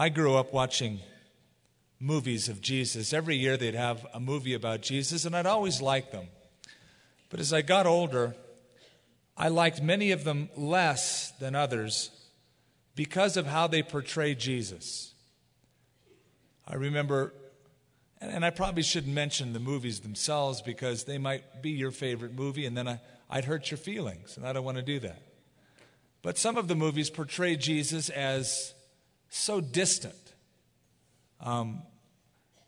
[0.00, 1.00] I grew up watching
[1.98, 3.12] movies of Jesus.
[3.12, 6.28] Every year they'd have a movie about Jesus, and I'd always like them.
[7.30, 8.36] But as I got older,
[9.36, 12.12] I liked many of them less than others
[12.94, 15.14] because of how they portray Jesus.
[16.64, 17.34] I remember,
[18.20, 22.66] and I probably shouldn't mention the movies themselves because they might be your favorite movie,
[22.66, 25.20] and then I, I'd hurt your feelings, and I don't want to do that.
[26.22, 28.74] But some of the movies portray Jesus as
[29.28, 30.14] so distant.
[31.40, 31.82] Um,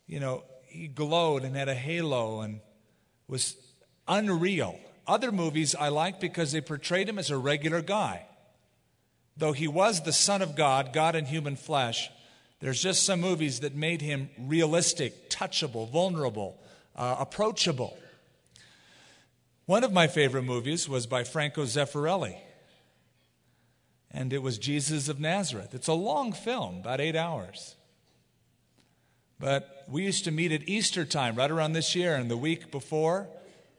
[0.06, 2.60] you know, he glowed and had a halo and
[3.28, 3.56] was
[4.06, 4.78] unreal.
[5.06, 8.26] Other movies I like because they portrayed him as a regular guy.
[9.36, 12.10] Though he was the Son of God, God in human flesh,
[12.60, 16.60] there's just some movies that made him realistic, touchable, vulnerable,
[16.94, 17.96] uh, approachable.
[19.66, 22.36] One of my favorite movies was by Franco Zeffirelli
[24.10, 25.74] and it was Jesus of Nazareth.
[25.74, 27.76] It's a long film, about eight hours.
[29.38, 32.70] But we used to meet at Easter time, right around this year, and the week
[32.70, 33.28] before.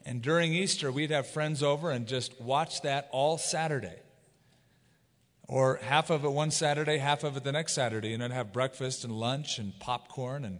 [0.05, 3.99] And during Easter, we'd have friends over and just watch that all Saturday.
[5.47, 8.53] Or half of it one Saturday, half of it the next Saturday, and then have
[8.53, 10.59] breakfast and lunch and popcorn and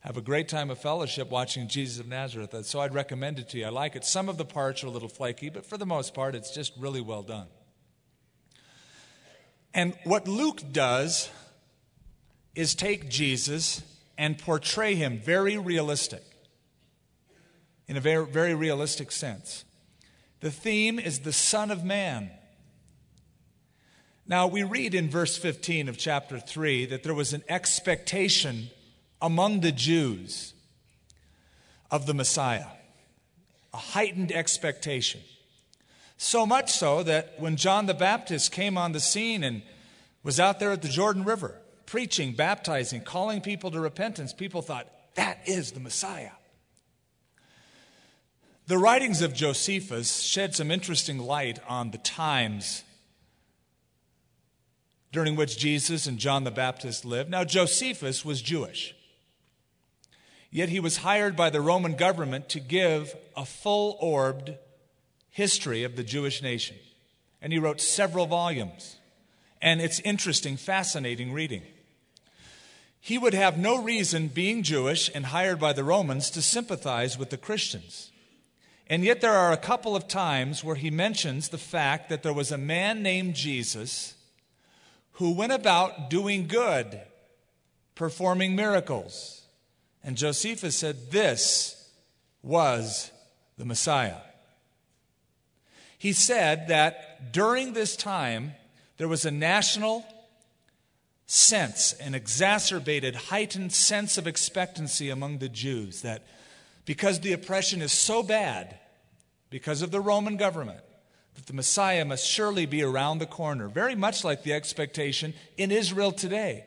[0.00, 2.54] have a great time of fellowship watching Jesus of Nazareth.
[2.66, 3.66] So I'd recommend it to you.
[3.66, 4.04] I like it.
[4.04, 6.72] Some of the parts are a little flaky, but for the most part, it's just
[6.78, 7.48] really well done.
[9.76, 11.28] And what Luke does
[12.54, 13.82] is take Jesus
[14.16, 16.22] and portray him very realistic,
[17.86, 19.66] in a very, very realistic sense.
[20.40, 22.30] The theme is the Son of Man.
[24.26, 28.70] Now, we read in verse 15 of chapter 3 that there was an expectation
[29.20, 30.54] among the Jews
[31.90, 32.68] of the Messiah,
[33.74, 35.20] a heightened expectation.
[36.16, 39.62] So much so that when John the Baptist came on the scene and
[40.22, 41.54] was out there at the Jordan River
[41.86, 46.32] preaching, baptizing, calling people to repentance, people thought, that is the Messiah.
[48.66, 52.82] The writings of Josephus shed some interesting light on the times
[55.12, 57.30] during which Jesus and John the Baptist lived.
[57.30, 58.94] Now, Josephus was Jewish,
[60.50, 64.56] yet he was hired by the Roman government to give a full orbed
[65.36, 66.78] history of the Jewish nation.
[67.42, 68.96] And he wrote several volumes.
[69.60, 71.60] And it's interesting, fascinating reading.
[72.98, 77.28] He would have no reason, being Jewish and hired by the Romans, to sympathize with
[77.28, 78.12] the Christians.
[78.86, 82.32] And yet, there are a couple of times where he mentions the fact that there
[82.32, 84.14] was a man named Jesus
[85.12, 86.98] who went about doing good,
[87.94, 89.42] performing miracles.
[90.02, 91.90] And Josephus said this
[92.42, 93.10] was
[93.58, 94.20] the Messiah.
[95.98, 98.52] He said that during this time,
[98.98, 100.04] there was a national
[101.26, 106.22] sense, an exacerbated, heightened sense of expectancy among the Jews that
[106.84, 108.78] because the oppression is so bad,
[109.50, 110.80] because of the Roman government,
[111.34, 115.70] that the Messiah must surely be around the corner, very much like the expectation in
[115.70, 116.64] Israel today.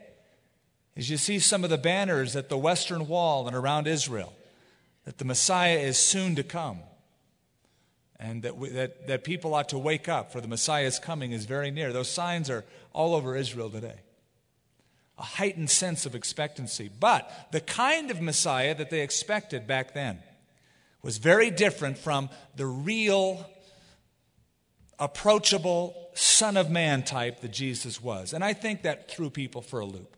[0.96, 4.34] As you see some of the banners at the Western Wall and around Israel,
[5.04, 6.80] that the Messiah is soon to come
[8.20, 11.46] and that, we, that, that people ought to wake up, for the Messiah's coming is
[11.46, 11.92] very near.
[11.92, 13.98] Those signs are all over Israel today.
[15.18, 16.90] A heightened sense of expectancy.
[17.00, 20.18] But the kind of Messiah that they expected back then
[21.02, 23.48] was very different from the real,
[24.98, 28.34] approachable Son of Man type that Jesus was.
[28.34, 30.14] And I think that threw people for a loop.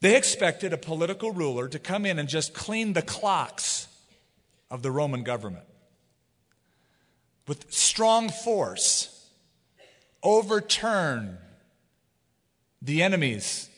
[0.00, 3.87] They expected a political ruler to come in and just clean the clocks
[4.70, 5.64] of the Roman government.
[7.46, 9.30] With strong force,
[10.22, 11.38] overturn
[12.82, 13.68] the enemies,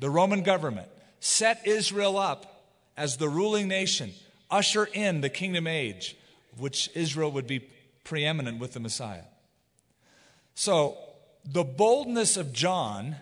[0.00, 0.88] the Roman government,
[1.20, 2.64] set Israel up
[2.96, 4.12] as the ruling nation,
[4.50, 6.16] usher in the kingdom age,
[6.58, 7.60] which Israel would be
[8.04, 9.24] preeminent with the Messiah.
[10.54, 10.98] So,
[11.44, 13.16] the boldness of John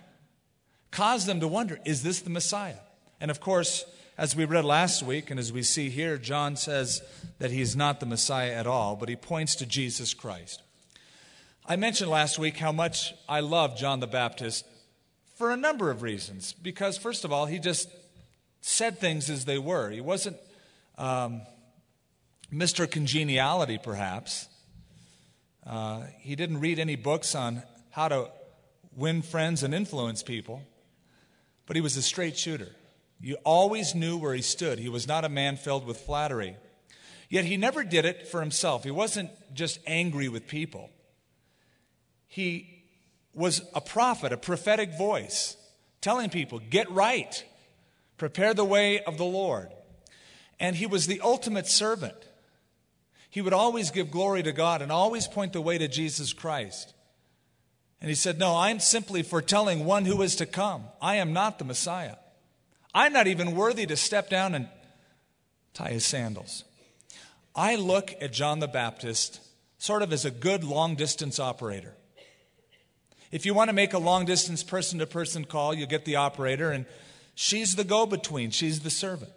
[0.90, 2.80] caused them to wonder is this the Messiah?
[3.20, 3.84] And of course,
[4.18, 7.02] as we read last week, and as we see here, John says
[7.38, 10.60] that he's not the Messiah at all, but he points to Jesus Christ.
[11.64, 14.66] I mentioned last week how much I love John the Baptist
[15.36, 16.52] for a number of reasons.
[16.52, 17.88] Because, first of all, he just
[18.60, 19.88] said things as they were.
[19.90, 20.36] He wasn't
[20.96, 21.42] um,
[22.52, 22.90] Mr.
[22.90, 24.48] Congeniality, perhaps.
[25.64, 28.30] Uh, he didn't read any books on how to
[28.96, 30.62] win friends and influence people,
[31.66, 32.70] but he was a straight shooter.
[33.20, 34.78] You always knew where he stood.
[34.78, 36.56] He was not a man filled with flattery.
[37.28, 38.84] Yet he never did it for himself.
[38.84, 40.90] He wasn't just angry with people.
[42.26, 42.84] He
[43.34, 45.56] was a prophet, a prophetic voice.
[46.00, 47.44] telling people, get right,
[48.18, 49.68] prepare the way of the Lord.
[50.60, 52.14] And he was the ultimate servant.
[53.28, 56.94] He would always give glory to God and always point the way to Jesus Christ.
[58.00, 60.84] And he said, No, I'm simply foretelling one who is to come.
[61.02, 62.16] I am not the Messiah.
[62.98, 64.68] I'm not even worthy to step down and
[65.72, 66.64] tie his sandals.
[67.54, 69.38] I look at John the Baptist
[69.78, 71.94] sort of as a good long distance operator.
[73.30, 76.16] If you want to make a long distance person to person call, you get the
[76.16, 76.86] operator, and
[77.36, 79.30] she's the go between, she's the servant.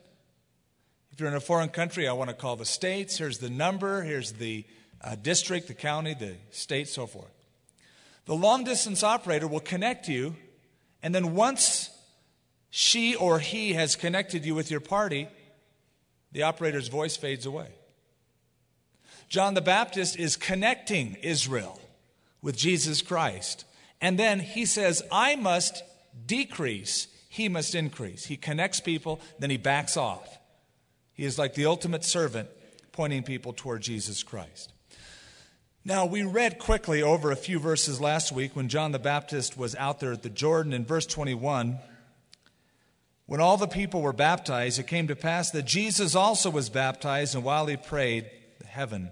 [1.12, 3.20] If you're in a foreign country, I want to call the states.
[3.20, 4.66] Here's the number, here's the
[5.04, 7.32] uh, district, the county, the state, so forth.
[8.26, 10.36] The long distance operator will connect you,
[11.04, 11.91] and then once
[12.72, 15.28] she or he has connected you with your party,
[16.32, 17.68] the operator's voice fades away.
[19.28, 21.80] John the Baptist is connecting Israel
[22.42, 23.66] with Jesus Christ.
[24.00, 25.84] And then he says, I must
[26.26, 28.26] decrease, he must increase.
[28.26, 30.40] He connects people, then he backs off.
[31.14, 32.50] He is like the ultimate servant
[32.94, 34.74] pointing people toward Jesus Christ.
[35.84, 39.76] Now, we read quickly over a few verses last week when John the Baptist was
[39.76, 40.74] out there at the Jordan.
[40.74, 41.80] In verse 21,
[43.32, 47.34] when all the people were baptized, it came to pass that Jesus also was baptized,
[47.34, 48.30] and while he prayed,
[48.60, 49.10] the heaven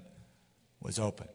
[0.81, 1.30] was open.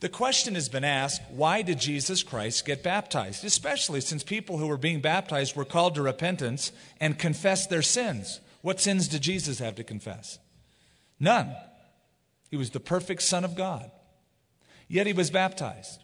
[0.00, 3.44] The question has been asked why did Jesus Christ get baptized?
[3.44, 8.40] Especially since people who were being baptized were called to repentance and confessed their sins.
[8.60, 10.40] What sins did Jesus have to confess?
[11.20, 11.54] None.
[12.50, 13.88] He was the perfect Son of God
[14.88, 16.02] yet he was baptized.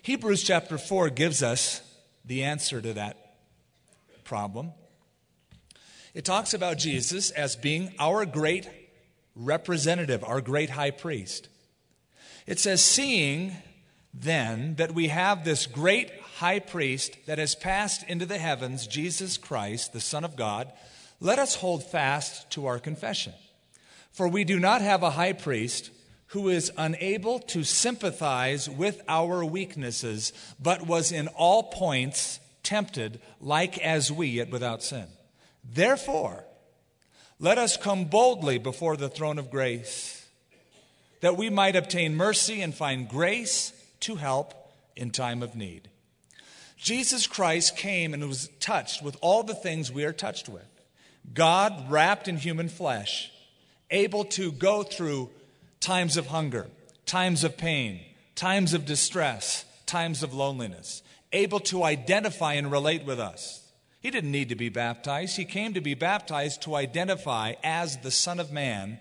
[0.00, 1.82] Hebrews chapter 4 gives us
[2.24, 3.34] the answer to that
[4.24, 4.72] problem.
[6.14, 8.68] It talks about Jesus as being our great
[9.34, 11.48] representative, our great high priest.
[12.46, 13.56] It says, Seeing
[14.12, 19.36] then that we have this great high priest that has passed into the heavens, Jesus
[19.36, 20.72] Christ, the Son of God,
[21.20, 23.32] let us hold fast to our confession.
[24.12, 25.90] For we do not have a high priest
[26.28, 33.78] who is unable to sympathize with our weaknesses, but was in all points tempted like
[33.78, 35.06] as we, yet without sin.
[35.64, 36.44] Therefore,
[37.38, 40.26] let us come boldly before the throne of grace,
[41.20, 44.54] that we might obtain mercy and find grace to help
[44.94, 45.88] in time of need.
[46.76, 50.68] Jesus Christ came and was touched with all the things we are touched with.
[51.32, 53.32] God wrapped in human flesh,
[53.90, 55.30] able to go through
[55.80, 56.66] times of hunger,
[57.06, 58.00] times of pain,
[58.34, 61.02] times of distress, times of loneliness,
[61.32, 63.63] able to identify and relate with us.
[64.04, 65.36] He didn't need to be baptized.
[65.36, 69.00] He came to be baptized to identify as the Son of Man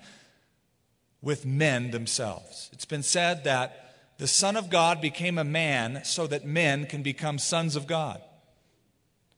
[1.21, 2.71] with men themselves.
[2.73, 7.03] It's been said that the Son of God became a man so that men can
[7.03, 8.19] become sons of God.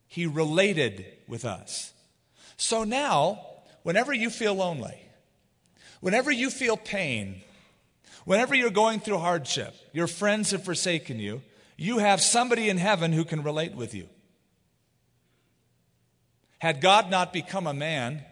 [0.07, 1.91] He related with us.
[2.55, 3.41] So now,
[3.83, 5.05] whenever you feel lonely,
[6.05, 7.41] Whenever you feel pain,
[8.25, 11.41] whenever you're going through hardship, your friends have forsaken you,
[11.77, 14.07] you have somebody in heaven who can relate with you.
[16.65, 18.23] Had God not become a man,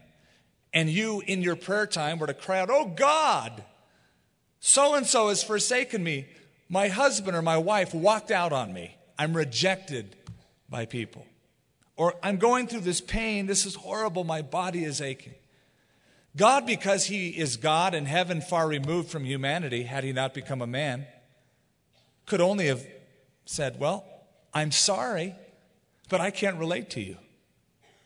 [0.73, 3.63] and you in your prayer time were to cry out, Oh God,
[4.59, 6.25] so and so has forsaken me.
[6.67, 8.97] My husband or my wife walked out on me.
[9.19, 10.15] I'm rejected
[10.67, 11.27] by people.
[11.95, 13.45] Or I'm going through this pain.
[13.45, 14.23] This is horrible.
[14.23, 15.35] My body is aching.
[16.35, 20.63] God, because he is God and heaven far removed from humanity, had he not become
[20.63, 21.05] a man,
[22.25, 22.83] could only have
[23.45, 24.03] said, Well,
[24.55, 25.35] I'm sorry,
[26.09, 27.17] but I can't relate to you.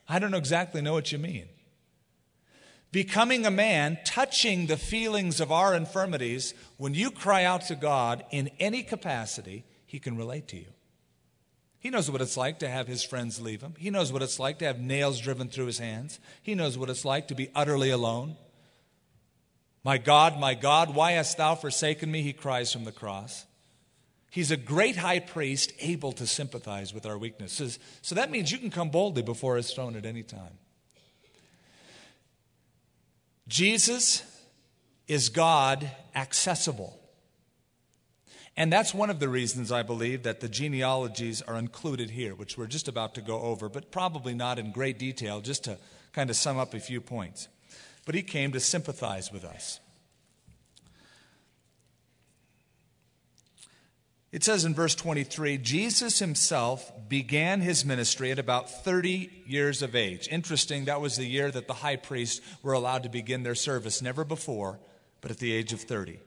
[0.07, 1.47] I don't exactly know what you mean.
[2.91, 8.23] Becoming a man, touching the feelings of our infirmities, when you cry out to God
[8.31, 10.67] in any capacity, he can relate to you.
[11.79, 13.75] He knows what it's like to have his friends leave him.
[13.77, 16.19] He knows what it's like to have nails driven through his hands.
[16.41, 18.35] He knows what it's like to be utterly alone.
[19.83, 22.21] My God, my God, why hast thou forsaken me?
[22.21, 23.45] He cries from the cross.
[24.29, 27.79] He's a great high priest able to sympathize with our weaknesses.
[28.01, 30.59] So that means you can come boldly before his throne at any time.
[33.47, 34.23] Jesus
[35.07, 36.99] is God accessible.
[38.57, 42.57] And that's one of the reasons I believe that the genealogies are included here, which
[42.57, 45.77] we're just about to go over, but probably not in great detail, just to
[46.11, 47.47] kind of sum up a few points.
[48.05, 49.79] But he came to sympathize with us.
[54.31, 59.95] It says in verse 23 Jesus himself began his ministry at about 30 years of
[59.95, 60.27] age.
[60.29, 64.01] Interesting, that was the year that the high priests were allowed to begin their service,
[64.01, 64.79] never before,
[65.21, 66.19] but at the age of 30.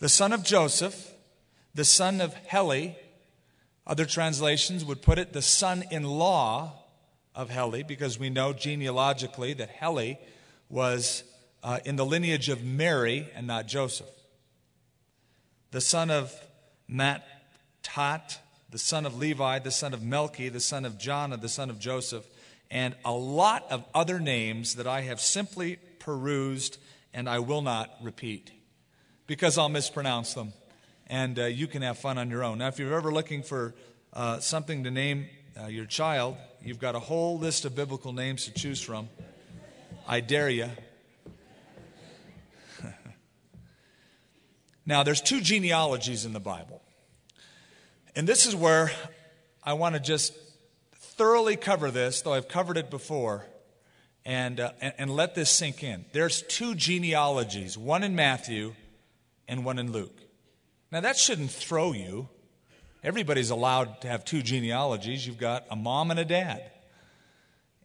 [0.00, 1.12] The son of Joseph,
[1.74, 2.96] the son of Heli,
[3.86, 6.74] Other translations would put it the son in law
[7.34, 10.18] of Heli, because we know genealogically that Heli
[10.68, 11.24] was
[11.62, 14.10] uh, in the lineage of Mary and not Joseph.
[15.70, 16.34] The son of
[16.90, 18.38] Matthat,
[18.70, 21.78] the son of Levi, the son of Melchi, the son of Jonah, the son of
[21.78, 22.26] Joseph,
[22.70, 26.78] and a lot of other names that I have simply perused
[27.14, 28.52] and I will not repeat
[29.26, 30.52] because I'll mispronounce them.
[31.06, 32.58] And uh, you can have fun on your own.
[32.58, 33.74] Now, if you're ever looking for
[34.12, 35.26] uh, something to name
[35.58, 39.08] uh, your child, you've got a whole list of biblical names to choose from.
[40.06, 40.68] I dare you.
[44.88, 46.80] Now, there's two genealogies in the Bible.
[48.16, 48.90] And this is where
[49.62, 50.32] I want to just
[50.94, 53.44] thoroughly cover this, though I've covered it before,
[54.24, 56.06] and, uh, and, and let this sink in.
[56.12, 58.74] There's two genealogies, one in Matthew
[59.46, 60.22] and one in Luke.
[60.90, 62.30] Now, that shouldn't throw you.
[63.04, 65.26] Everybody's allowed to have two genealogies.
[65.26, 66.62] You've got a mom and a dad.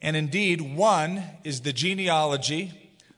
[0.01, 2.71] And indeed, one is the genealogy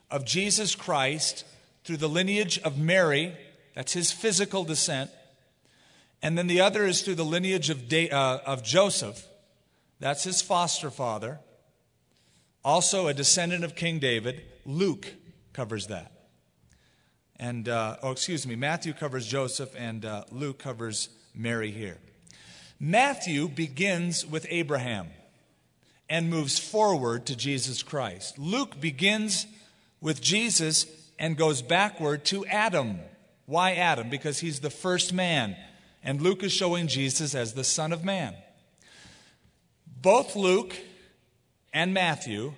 [0.09, 1.45] of Jesus Christ
[1.83, 3.37] through the lineage of Mary,
[3.75, 5.11] that's his physical descent.
[6.21, 9.27] And then the other is through the lineage of, uh, of Joseph,
[9.99, 11.39] that's his foster father,
[12.63, 14.41] also a descendant of King David.
[14.65, 15.13] Luke
[15.53, 16.11] covers that.
[17.37, 21.97] And, uh, oh, excuse me, Matthew covers Joseph, and uh, Luke covers Mary here.
[22.79, 25.09] Matthew begins with Abraham
[26.09, 28.39] and moves forward to Jesus Christ.
[28.39, 29.47] Luke begins
[30.01, 30.85] with Jesus
[31.19, 32.99] and goes backward to Adam.
[33.45, 34.09] Why Adam?
[34.09, 35.55] Because he's the first man.
[36.03, 38.35] And Luke is showing Jesus as the Son of Man.
[40.01, 40.75] Both Luke
[41.73, 42.53] and Matthew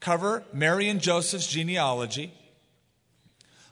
[0.00, 2.32] cover Mary and Joseph's genealogy.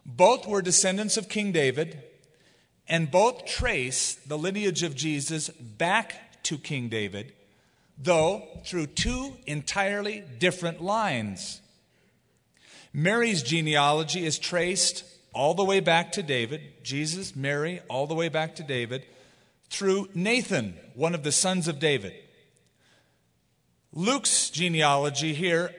[0.04, 2.00] Both were descendants of King David,
[2.88, 7.32] and both trace the lineage of Jesus back to King David,
[7.98, 11.60] though through two entirely different lines.
[12.92, 15.04] Mary's genealogy is traced
[15.36, 19.04] all the way back to David, Jesus, Mary, all the way back to David,
[19.68, 22.14] through Nathan, one of the sons of David.
[23.92, 25.70] Luke's genealogy here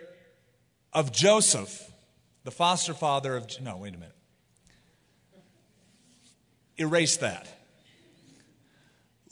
[0.93, 1.91] of Joseph,
[2.43, 3.49] the foster father of.
[3.59, 4.15] No, wait a minute.
[6.77, 7.47] Erase that.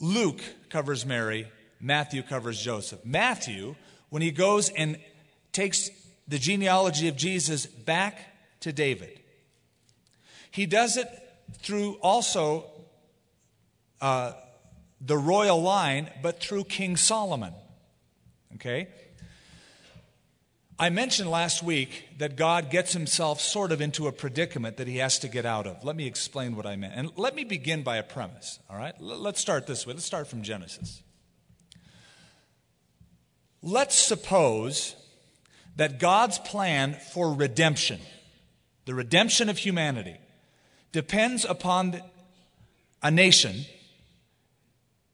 [0.00, 1.46] Luke covers Mary,
[1.80, 3.04] Matthew covers Joseph.
[3.04, 3.76] Matthew,
[4.08, 4.98] when he goes and
[5.52, 5.88] takes
[6.26, 8.18] the genealogy of Jesus back
[8.60, 9.20] to David,
[10.56, 11.06] he does it
[11.58, 12.64] through also
[14.00, 14.32] uh,
[15.02, 17.52] the royal line, but through King Solomon.
[18.54, 18.88] Okay?
[20.78, 24.96] I mentioned last week that God gets himself sort of into a predicament that he
[24.96, 25.84] has to get out of.
[25.84, 26.94] Let me explain what I meant.
[26.96, 28.94] And let me begin by a premise, all right?
[28.98, 29.92] Let's start this way.
[29.92, 31.02] Let's start from Genesis.
[33.60, 34.96] Let's suppose
[35.76, 38.00] that God's plan for redemption,
[38.86, 40.16] the redemption of humanity,
[40.96, 42.00] depends upon
[43.02, 43.66] a nation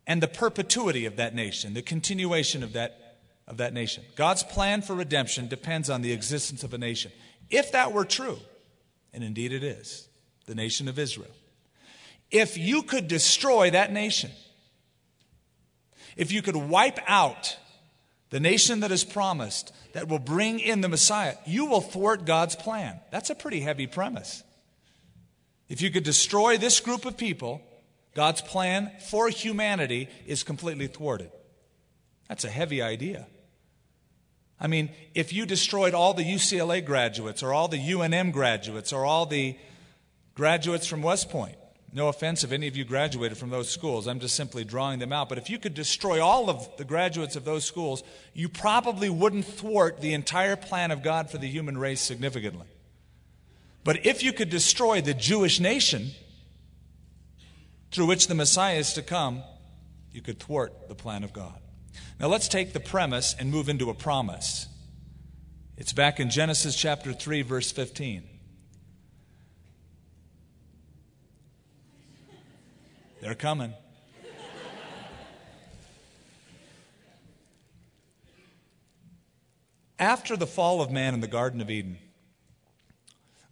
[0.07, 4.05] and the perpetuity of that nation, the continuation of that of that nation.
[4.15, 7.11] God's plan for redemption depends on the existence of a nation.
[7.51, 8.39] If that were true,
[9.13, 10.07] and indeed it is,
[10.47, 11.35] the nation of Israel,
[12.31, 14.31] if you could destroy that nation,
[16.17, 17.57] if you could wipe out
[18.31, 22.55] the nation that is promised that will bring in the Messiah, you will thwart God's
[22.55, 23.01] plan.
[23.11, 24.45] That's a pretty heavy premise.
[25.73, 27.63] If you could destroy this group of people,
[28.15, 31.33] God's plan for humanity is completely thwarted.
[32.29, 33.27] That's a heavy idea.
[34.61, 39.07] I mean, if you destroyed all the UCLA graduates or all the UNM graduates or
[39.07, 39.57] all the
[40.35, 41.57] graduates from West Point,
[41.91, 45.11] no offense if any of you graduated from those schools, I'm just simply drawing them
[45.11, 45.31] out.
[45.31, 48.03] But if you could destroy all of the graduates of those schools,
[48.35, 52.67] you probably wouldn't thwart the entire plan of God for the human race significantly.
[53.85, 56.11] But if you could destroy the Jewish nation
[57.91, 59.43] through which the Messiah is to come,
[60.13, 61.59] you could thwart the plan of God.
[62.21, 64.69] Now let's take the premise and move into a promise.
[65.77, 68.23] It's back in Genesis chapter 3, verse 15.
[73.21, 73.73] They're coming.
[79.99, 81.99] After the fall of man in the Garden of Eden,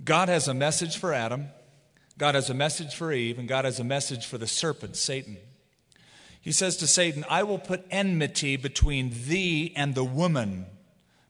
[0.02, 1.48] God has a message for Adam,
[2.16, 5.36] God has a message for Eve, and God has a message for the serpent, Satan.
[6.40, 10.66] He says to Satan, I will put enmity between thee and the woman,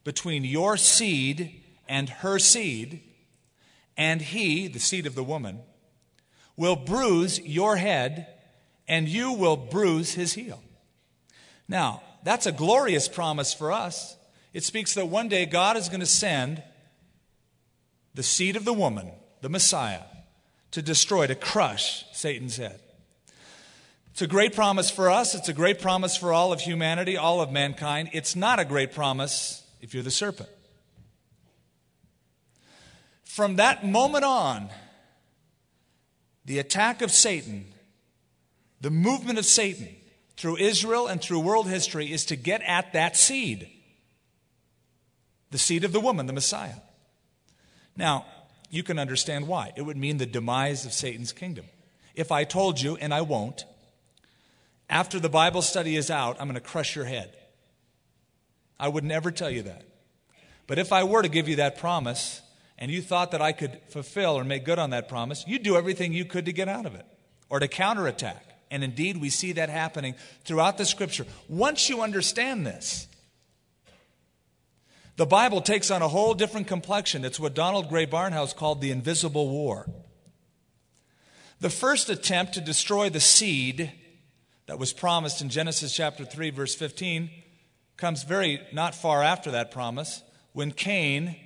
[0.04, 3.02] between your seed and her seed,
[3.96, 5.60] and he, the seed of the woman,
[6.56, 8.28] will bruise your head,
[8.86, 10.62] and you will bruise his heel.
[11.68, 14.16] Now, that's a glorious promise for us.
[14.52, 16.62] It speaks that one day God is going to send
[18.14, 20.02] the seed of the woman, the Messiah,
[20.72, 22.80] to destroy, to crush Satan's head.
[24.12, 25.34] It's a great promise for us.
[25.34, 28.10] It's a great promise for all of humanity, all of mankind.
[28.12, 30.48] It's not a great promise if you're the serpent.
[33.24, 34.68] From that moment on,
[36.44, 37.66] the attack of Satan,
[38.80, 39.88] the movement of Satan
[40.36, 43.68] through Israel and through world history is to get at that seed
[45.50, 46.74] the seed of the woman, the Messiah.
[48.00, 48.24] Now,
[48.70, 49.72] you can understand why.
[49.76, 51.66] It would mean the demise of Satan's kingdom.
[52.14, 53.66] If I told you, and I won't,
[54.88, 57.36] after the Bible study is out, I'm going to crush your head.
[58.78, 59.84] I would never tell you that.
[60.66, 62.40] But if I were to give you that promise,
[62.78, 65.76] and you thought that I could fulfill or make good on that promise, you'd do
[65.76, 67.04] everything you could to get out of it
[67.50, 68.42] or to counterattack.
[68.70, 70.14] And indeed, we see that happening
[70.44, 71.26] throughout the scripture.
[71.48, 73.08] Once you understand this,
[75.20, 77.26] the Bible takes on a whole different complexion.
[77.26, 79.86] It's what Donald Grey Barnhouse called the invisible war.
[81.60, 83.92] The first attempt to destroy the seed
[84.64, 87.28] that was promised in Genesis chapter 3, verse 15,
[87.98, 90.22] comes very not far after that promise
[90.54, 91.36] when Cain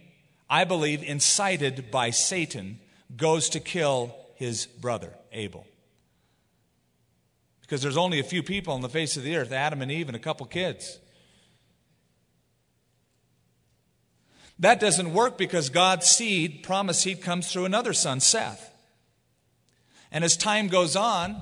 [0.48, 2.78] I believe, incited by Satan,
[3.16, 5.66] goes to kill his brother, Abel.
[7.62, 10.06] Because there's only a few people on the face of the earth Adam and Eve
[10.08, 11.00] and a couple kids.
[14.58, 18.70] That doesn't work because God's seed, promised seed, comes through another son, Seth.
[20.12, 21.40] And as time goes on,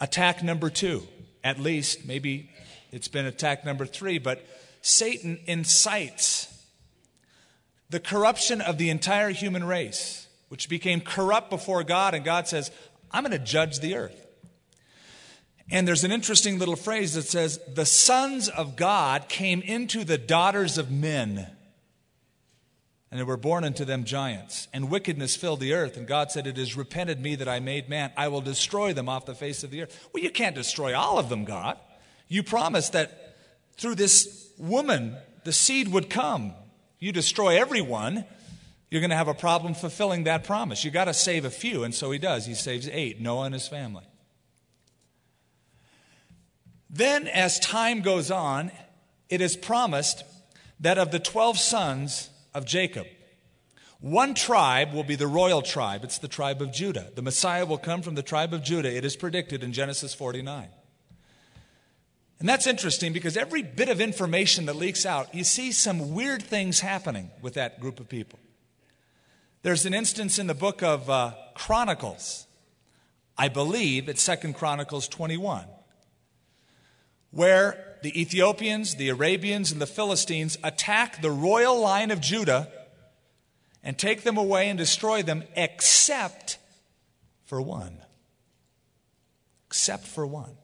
[0.00, 1.06] attack number two,
[1.44, 2.50] at least, maybe
[2.90, 4.44] it's been attack number three, but
[4.82, 6.48] Satan incites
[7.90, 12.70] the corruption of the entire human race, which became corrupt before God, and God says,
[13.10, 14.26] I'm going to judge the earth.
[15.70, 20.18] And there's an interesting little phrase that says, The sons of God came into the
[20.18, 21.46] daughters of men,
[23.10, 24.68] and they were born unto them giants.
[24.72, 25.96] And wickedness filled the earth.
[25.96, 28.12] And God said, It is repented me that I made man.
[28.16, 30.08] I will destroy them off the face of the earth.
[30.12, 31.78] Well, you can't destroy all of them, God.
[32.28, 33.36] You promised that
[33.76, 36.54] through this woman, the seed would come
[37.00, 38.26] you destroy everyone,
[38.90, 40.84] you're going to have a problem fulfilling that promise.
[40.84, 42.44] You've got to save a few, and so he does.
[42.44, 44.04] He saves eight Noah and his family.
[46.90, 48.70] Then, as time goes on,
[49.30, 50.24] it is promised
[50.80, 53.06] that of the 12 sons of Jacob,
[54.00, 56.04] one tribe will be the royal tribe.
[56.04, 57.10] It's the tribe of Judah.
[57.14, 58.94] The Messiah will come from the tribe of Judah.
[58.94, 60.68] It is predicted in Genesis 49.
[62.38, 66.42] And that's interesting because every bit of information that leaks out, you see some weird
[66.42, 68.38] things happening with that group of people.
[69.62, 72.46] There's an instance in the book of uh, Chronicles,
[73.36, 75.66] I believe it's Second Chronicles 21,
[77.30, 82.68] where the Ethiopians, the Arabians, and the Philistines attack the royal line of Judah
[83.82, 86.58] and take them away and destroy them, except
[87.44, 87.98] for one.
[89.66, 90.56] Except for one.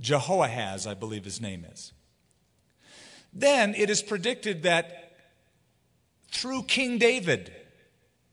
[0.00, 1.92] Jehoahaz, I believe his name is.
[3.32, 5.12] Then it is predicted that
[6.30, 7.52] through King David,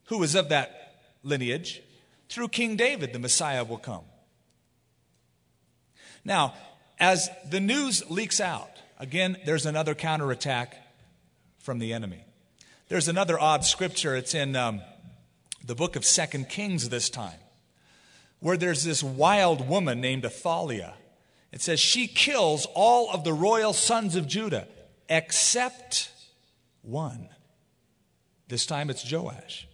[0.05, 1.81] who was of that lineage,
[2.29, 4.03] through King David, the Messiah will come.
[6.25, 6.53] Now,
[6.99, 10.75] as the news leaks out, again, there's another counterattack
[11.59, 12.25] from the enemy.
[12.89, 14.15] There's another odd scripture.
[14.15, 14.81] It's in um,
[15.65, 17.39] the book of Second Kings this time,
[18.41, 20.95] where there's this wild woman named Athaliah
[21.55, 24.67] it says, She kills all of the royal sons of Judah
[25.07, 26.11] except
[26.81, 27.29] one.
[28.49, 29.65] This time it's Joash.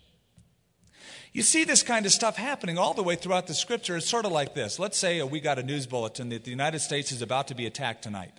[1.33, 3.95] You see this kind of stuff happening all the way throughout the scripture.
[3.95, 4.79] It's sort of like this.
[4.79, 7.65] Let's say we got a news bulletin that the United States is about to be
[7.65, 8.33] attacked tonight.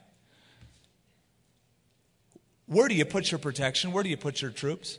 [2.67, 3.93] Where do you put your protection?
[3.93, 4.99] Where do you put your troops?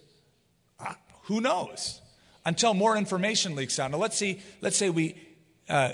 [0.80, 2.02] Uh, who knows?
[2.46, 3.92] Until more information leaks out.
[3.92, 5.16] Now, let's see, let's say we
[5.70, 5.94] uh,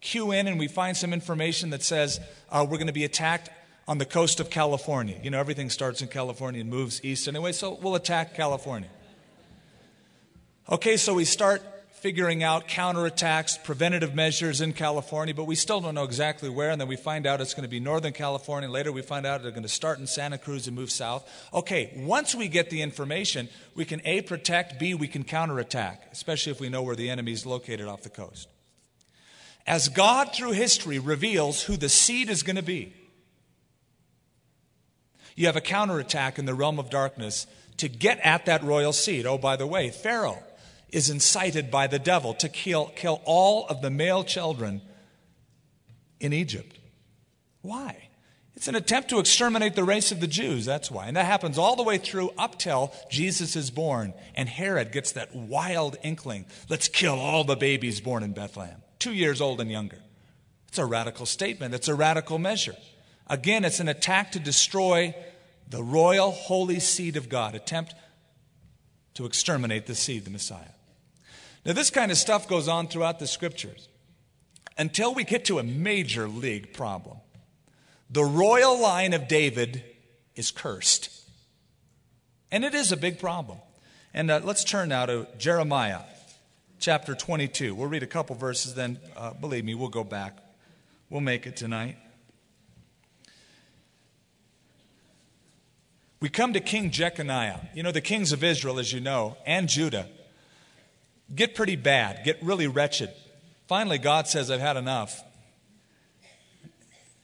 [0.00, 3.50] cue in and we find some information that says uh, we're going to be attacked
[3.88, 5.18] on the coast of California.
[5.22, 8.90] You know, everything starts in California and moves east anyway, so we'll attack California.
[10.70, 15.94] Okay, so we start figuring out counterattacks, preventative measures in California, but we still don't
[15.94, 16.68] know exactly where.
[16.68, 18.68] And then we find out it's going to be Northern California.
[18.68, 21.26] Later, we find out they're going to start in Santa Cruz and move south.
[21.54, 26.52] Okay, once we get the information, we can A, protect, B, we can counterattack, especially
[26.52, 28.46] if we know where the enemy is located off the coast.
[29.66, 32.92] As God through history reveals who the seed is going to be,
[35.34, 37.46] you have a counterattack in the realm of darkness
[37.78, 39.24] to get at that royal seed.
[39.24, 40.42] Oh, by the way, Pharaoh
[40.90, 44.80] is incited by the devil to kill, kill all of the male children
[46.20, 46.78] in Egypt.
[47.62, 48.08] Why?
[48.58, 51.06] It's an attempt to exterminate the race of the Jews, that's why.
[51.06, 54.14] And that happens all the way through up till Jesus is born.
[54.34, 59.12] And Herod gets that wild inkling let's kill all the babies born in Bethlehem, two
[59.12, 59.98] years old and younger.
[60.66, 62.74] It's a radical statement, it's a radical measure.
[63.28, 65.14] Again, it's an attack to destroy
[65.68, 67.94] the royal holy seed of God, attempt
[69.14, 70.74] to exterminate the seed, the Messiah.
[71.68, 73.90] Now, this kind of stuff goes on throughout the scriptures
[74.78, 77.18] until we get to a major league problem.
[78.08, 79.84] The royal line of David
[80.34, 81.10] is cursed.
[82.50, 83.58] And it is a big problem.
[84.14, 86.00] And uh, let's turn now to Jeremiah
[86.78, 87.74] chapter 22.
[87.74, 90.38] We'll read a couple verses, then, uh, believe me, we'll go back.
[91.10, 91.98] We'll make it tonight.
[96.18, 97.60] We come to King Jeconiah.
[97.74, 100.06] You know, the kings of Israel, as you know, and Judah,
[101.34, 103.10] get pretty bad, get really wretched.
[103.66, 105.22] Finally, God says, I've had enough.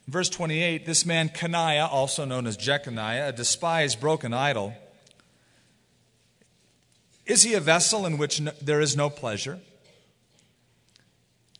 [0.07, 4.75] Verse 28 this man Coniah, also known as Jeconiah, a despised, broken idol,
[7.27, 9.61] is he a vessel in which no, there is no pleasure?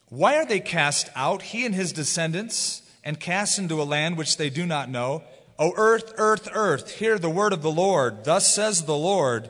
[0.09, 4.37] Why are they cast out, he and his descendants, and cast into a land which
[4.37, 5.23] they do not know?
[5.57, 8.25] O earth, earth, earth, hear the word of the Lord.
[8.25, 9.49] Thus says the Lord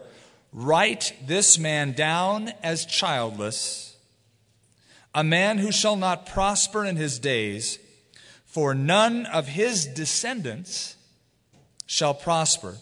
[0.57, 3.97] Write this man down as childless,
[5.13, 7.77] a man who shall not prosper in his days,
[8.45, 10.95] for none of his descendants
[11.85, 12.77] shall prosper,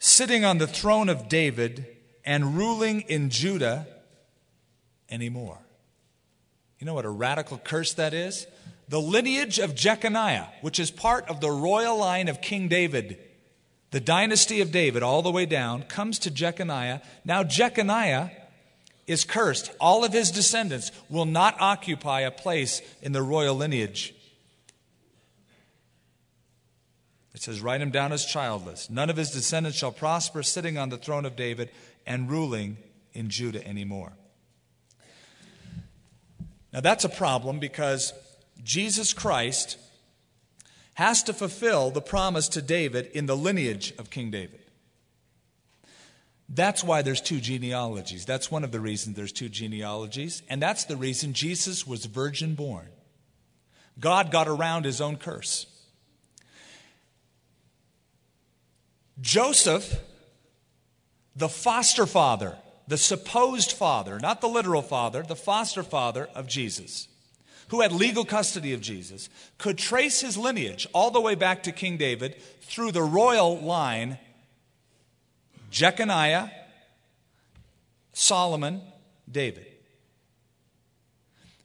[0.00, 1.86] sitting on the throne of David
[2.24, 3.86] and ruling in Judah
[5.08, 5.60] anymore.
[6.80, 8.48] You know what a radical curse that is?
[8.88, 13.18] the lineage of Jeconiah, which is part of the royal line of King David,
[13.94, 17.00] the dynasty of David, all the way down, comes to Jeconiah.
[17.24, 18.32] Now, Jeconiah
[19.06, 19.70] is cursed.
[19.78, 24.12] All of his descendants will not occupy a place in the royal lineage.
[27.36, 28.90] It says, Write him down as childless.
[28.90, 31.70] None of his descendants shall prosper, sitting on the throne of David
[32.04, 32.78] and ruling
[33.12, 34.12] in Judah anymore.
[36.72, 38.12] Now, that's a problem because
[38.64, 39.78] Jesus Christ
[40.94, 44.60] has to fulfill the promise to David in the lineage of King David.
[46.48, 48.24] That's why there's two genealogies.
[48.24, 50.42] That's one of the reasons there's two genealogies.
[50.48, 52.88] And that's the reason Jesus was virgin born.
[53.98, 55.66] God got around his own curse.
[59.20, 60.00] Joseph,
[61.34, 67.08] the foster father, the supposed father, not the literal father, the foster father of Jesus,
[67.68, 71.72] who had legal custody of Jesus, could trace his lineage all the way back to
[71.72, 74.18] King David through the royal line
[75.70, 76.50] Jeconiah,
[78.12, 78.80] Solomon,
[79.30, 79.66] David.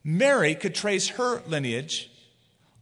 [0.02, 2.10] Mary could trace her lineage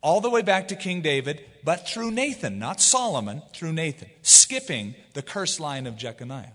[0.01, 4.95] all the way back to King David, but through Nathan, not Solomon, through Nathan, skipping
[5.15, 6.55] the curse line of Jeconiah.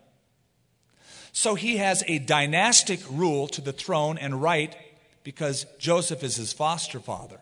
[1.33, 4.75] So he has a dynastic rule to the throne and right
[5.23, 7.39] because Joseph is his foster father.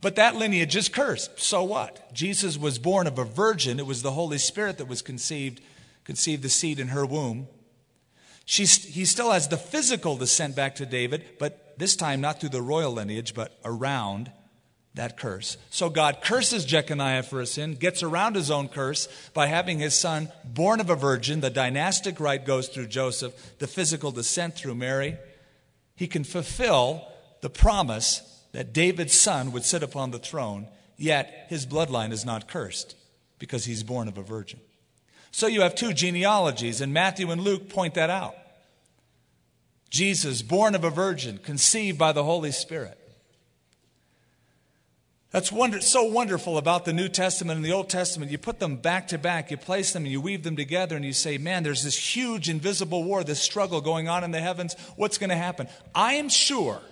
[0.00, 1.40] But that lineage is cursed.
[1.40, 2.12] So what?
[2.12, 3.78] Jesus was born of a virgin.
[3.78, 5.60] It was the Holy Spirit that was conceived,
[6.04, 7.46] conceived the seed in her womb.
[8.44, 12.48] She, he still has the physical descent back to David, but this time not through
[12.48, 14.32] the royal lineage, but around
[14.94, 15.56] that curse.
[15.70, 19.94] So God curses Jeconiah for his sin, gets around his own curse by having his
[19.94, 21.40] son born of a virgin.
[21.40, 25.16] The dynastic right goes through Joseph, the physical descent through Mary
[25.94, 27.06] he can fulfill
[27.40, 32.48] the promise that David's son would sit upon the throne, yet his bloodline is not
[32.48, 32.94] cursed
[33.38, 34.60] because he's born of a virgin.
[35.30, 38.36] So you have two genealogies, and Matthew and Luke point that out.
[39.88, 42.98] Jesus, born of a virgin, conceived by the Holy Spirit.
[45.32, 48.30] That's wonder, so wonderful about the New Testament and the Old Testament.
[48.30, 51.06] You put them back to back, you place them and you weave them together, and
[51.06, 54.76] you say, man, there's this huge invisible war, this struggle going on in the heavens.
[54.96, 55.68] What's going to happen?
[55.94, 56.82] I am sure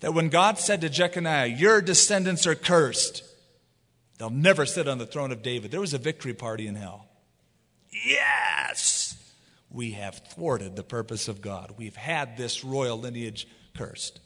[0.00, 3.24] that when God said to Jeconiah, Your descendants are cursed,
[4.18, 7.08] they'll never sit on the throne of David, there was a victory party in hell.
[8.04, 9.16] Yes!
[9.70, 11.74] We have thwarted the purpose of God.
[11.78, 14.20] We've had this royal lineage cursed.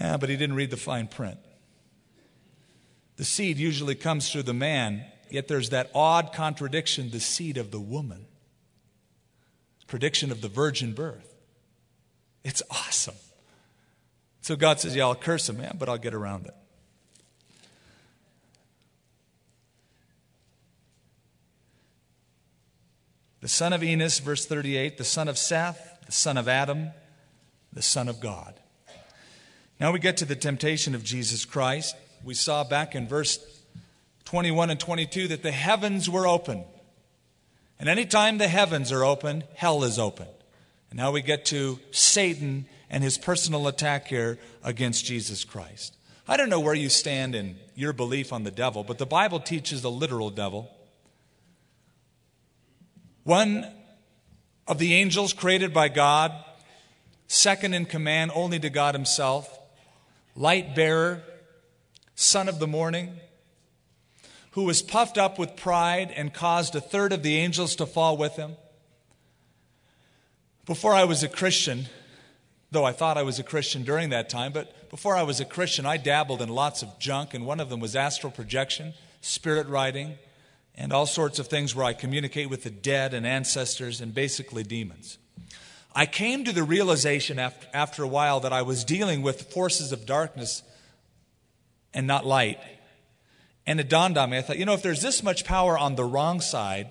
[0.00, 1.38] Yeah, but he didn't read the fine print.
[3.16, 7.70] The seed usually comes through the man, yet there's that odd contradiction the seed of
[7.70, 8.26] the woman.
[9.86, 11.34] Prediction of the virgin birth.
[12.44, 13.14] It's awesome.
[14.40, 16.54] So God says, Yeah, I'll curse him, man, but I'll get around it.
[23.46, 26.90] the son of Enos, verse 38, the son of Seth, the son of Adam,
[27.72, 28.58] the son of God.
[29.78, 31.94] Now we get to the temptation of Jesus Christ.
[32.24, 33.38] We saw back in verse
[34.24, 36.64] 21 and 22 that the heavens were open.
[37.78, 40.26] And anytime the heavens are open, hell is open.
[40.90, 45.94] And now we get to Satan and his personal attack here against Jesus Christ.
[46.28, 49.38] I don't know where you stand in your belief on the devil, but the Bible
[49.38, 50.70] teaches the literal devil.
[53.22, 53.66] One
[54.66, 56.32] of the angels created by God,
[57.28, 59.56] second in command only to God Himself,
[60.34, 61.22] light bearer,
[62.16, 63.12] son of the morning,
[64.52, 68.16] who was puffed up with pride and caused a third of the angels to fall
[68.16, 68.56] with him.
[70.64, 71.84] Before I was a Christian,
[72.70, 75.44] though I thought I was a Christian during that time, but before I was a
[75.44, 79.68] Christian, I dabbled in lots of junk, and one of them was astral projection, spirit
[79.68, 80.14] writing,
[80.74, 84.62] and all sorts of things where I communicate with the dead and ancestors and basically
[84.62, 85.18] demons.
[85.94, 89.92] I came to the realization after, after a while that I was dealing with forces
[89.92, 90.62] of darkness
[91.96, 92.60] and not light.
[93.66, 95.96] And it dawned on me, I thought, you know, if there's this much power on
[95.96, 96.88] the wrong side,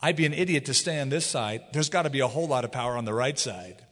[0.00, 1.62] I'd be an idiot to stay on this side.
[1.72, 3.84] There's got to be a whole lot of power on the right side.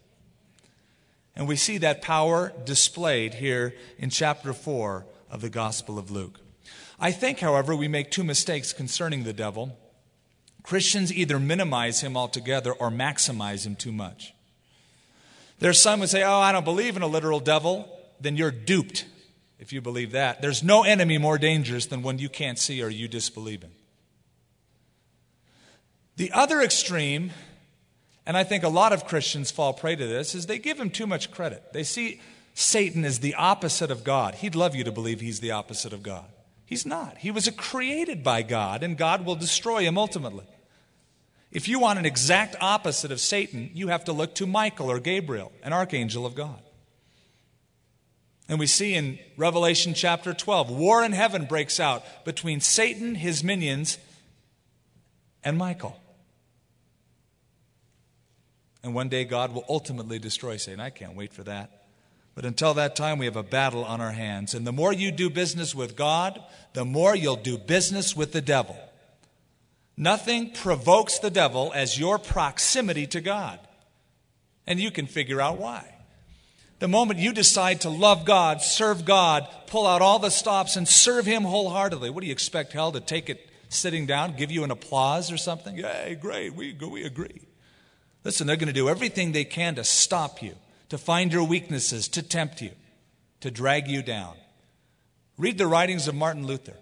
[1.36, 6.40] And we see that power displayed here in chapter 4 of the Gospel of Luke.
[6.98, 9.76] I think, however, we make two mistakes concerning the devil.
[10.62, 14.32] Christians either minimize him altogether or maximize him too much.
[15.58, 17.90] There's some who say, Oh, I don't believe in a literal devil.
[18.20, 19.04] Then you're duped
[19.64, 20.40] if you believe that.
[20.40, 23.70] There's no enemy more dangerous than one you can't see or you disbelieve in.
[26.16, 27.32] The other extreme
[28.26, 30.90] and I think a lot of Christians fall prey to this, is they give him
[30.90, 31.72] too much credit.
[31.72, 32.20] They see
[32.54, 34.36] Satan as the opposite of God.
[34.36, 36.24] He'd love you to believe he's the opposite of God.
[36.64, 37.18] He's not.
[37.18, 40.46] He was created by God, and God will destroy him ultimately.
[41.52, 44.98] If you want an exact opposite of Satan, you have to look to Michael or
[44.98, 46.60] Gabriel, an archangel of God.
[48.48, 53.42] And we see in Revelation chapter 12, war in heaven breaks out between Satan, his
[53.42, 53.98] minions,
[55.42, 55.98] and Michael.
[58.82, 60.80] And one day God will ultimately destroy Satan.
[60.80, 61.84] I can't wait for that.
[62.34, 64.54] But until that time, we have a battle on our hands.
[64.54, 66.42] And the more you do business with God,
[66.74, 68.76] the more you'll do business with the devil.
[69.96, 73.60] Nothing provokes the devil as your proximity to God.
[74.66, 75.93] And you can figure out why.
[76.80, 80.88] The moment you decide to love God, serve God, pull out all the stops, and
[80.88, 84.64] serve Him wholeheartedly, what do you expect hell to take it sitting down, give you
[84.64, 85.76] an applause or something?
[85.76, 87.42] Yay, great, we, we agree.
[88.24, 90.54] Listen, they're going to do everything they can to stop you,
[90.88, 92.70] to find your weaknesses, to tempt you,
[93.40, 94.34] to drag you down.
[95.36, 96.76] Read the writings of Martin Luther.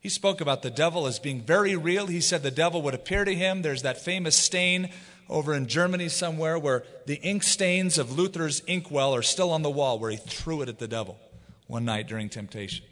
[0.00, 2.06] He spoke about the devil as being very real.
[2.06, 3.60] He said the devil would appear to him.
[3.60, 4.90] There's that famous stain
[5.30, 9.70] over in Germany somewhere where the ink stains of Luther's inkwell are still on the
[9.70, 11.18] wall where he threw it at the devil
[11.68, 12.84] one night during temptation.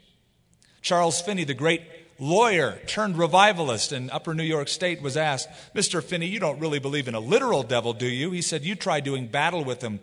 [0.81, 1.81] Charles Finney, the great
[2.17, 6.01] lawyer turned revivalist in upper New York State was asked, Mr.
[6.01, 8.31] Finney, you don't really believe in a literal devil, do you?
[8.31, 9.99] He said, You try doing battle with him,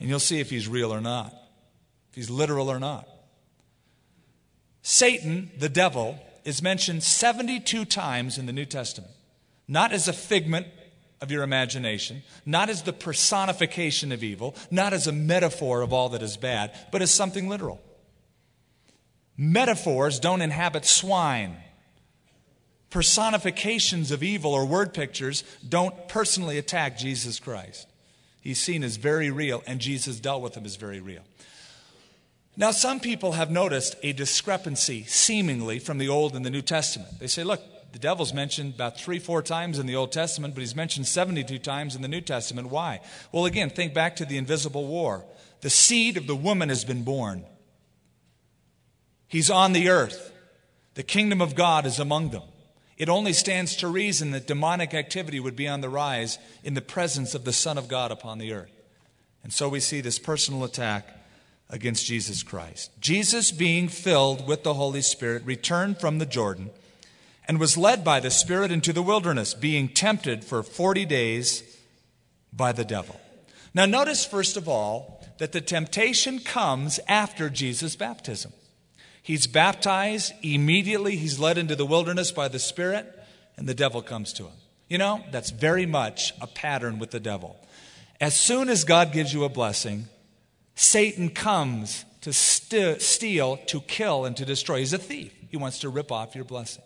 [0.00, 1.32] and you'll see if he's real or not,
[2.10, 3.08] if he's literal or not.
[4.82, 9.12] Satan, the devil, is mentioned 72 times in the New Testament,
[9.68, 10.66] not as a figment
[11.20, 16.10] of your imagination, not as the personification of evil, not as a metaphor of all
[16.10, 17.80] that is bad, but as something literal.
[19.36, 21.56] Metaphors don't inhabit swine.
[22.90, 27.86] Personifications of evil or word pictures don't personally attack Jesus Christ.
[28.40, 31.22] He's seen as very real, and Jesus dealt with him as very real.
[32.56, 37.18] Now, some people have noticed a discrepancy, seemingly, from the Old and the New Testament.
[37.18, 37.60] They say, look,
[37.96, 41.58] the devil's mentioned about three, four times in the Old Testament, but he's mentioned 72
[41.60, 42.68] times in the New Testament.
[42.68, 43.00] Why?
[43.32, 45.24] Well, again, think back to the invisible war.
[45.62, 47.46] The seed of the woman has been born.
[49.28, 50.30] He's on the earth.
[50.92, 52.42] The kingdom of God is among them.
[52.98, 56.82] It only stands to reason that demonic activity would be on the rise in the
[56.82, 58.78] presence of the Son of God upon the earth.
[59.42, 61.08] And so we see this personal attack
[61.70, 62.90] against Jesus Christ.
[63.00, 66.68] Jesus, being filled with the Holy Spirit, returned from the Jordan
[67.48, 71.62] and was led by the Spirit into the wilderness, being tempted for 40 days
[72.52, 73.20] by the devil.
[73.74, 78.52] Now, notice first of all that the temptation comes after Jesus' baptism.
[79.22, 80.32] He's baptized.
[80.42, 83.12] Immediately, he's led into the wilderness by the Spirit,
[83.56, 84.52] and the devil comes to him.
[84.88, 87.56] You know, that's very much a pattern with the devil.
[88.20, 90.06] As soon as God gives you a blessing,
[90.74, 94.78] Satan comes to st- steal, to kill, and to destroy.
[94.78, 95.32] He's a thief.
[95.50, 96.82] He wants to rip off your blessing.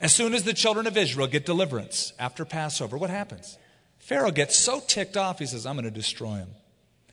[0.00, 3.58] As soon as the children of Israel get deliverance after Passover, what happens?
[3.98, 6.50] Pharaoh gets so ticked off, he says, I'm going to destroy them.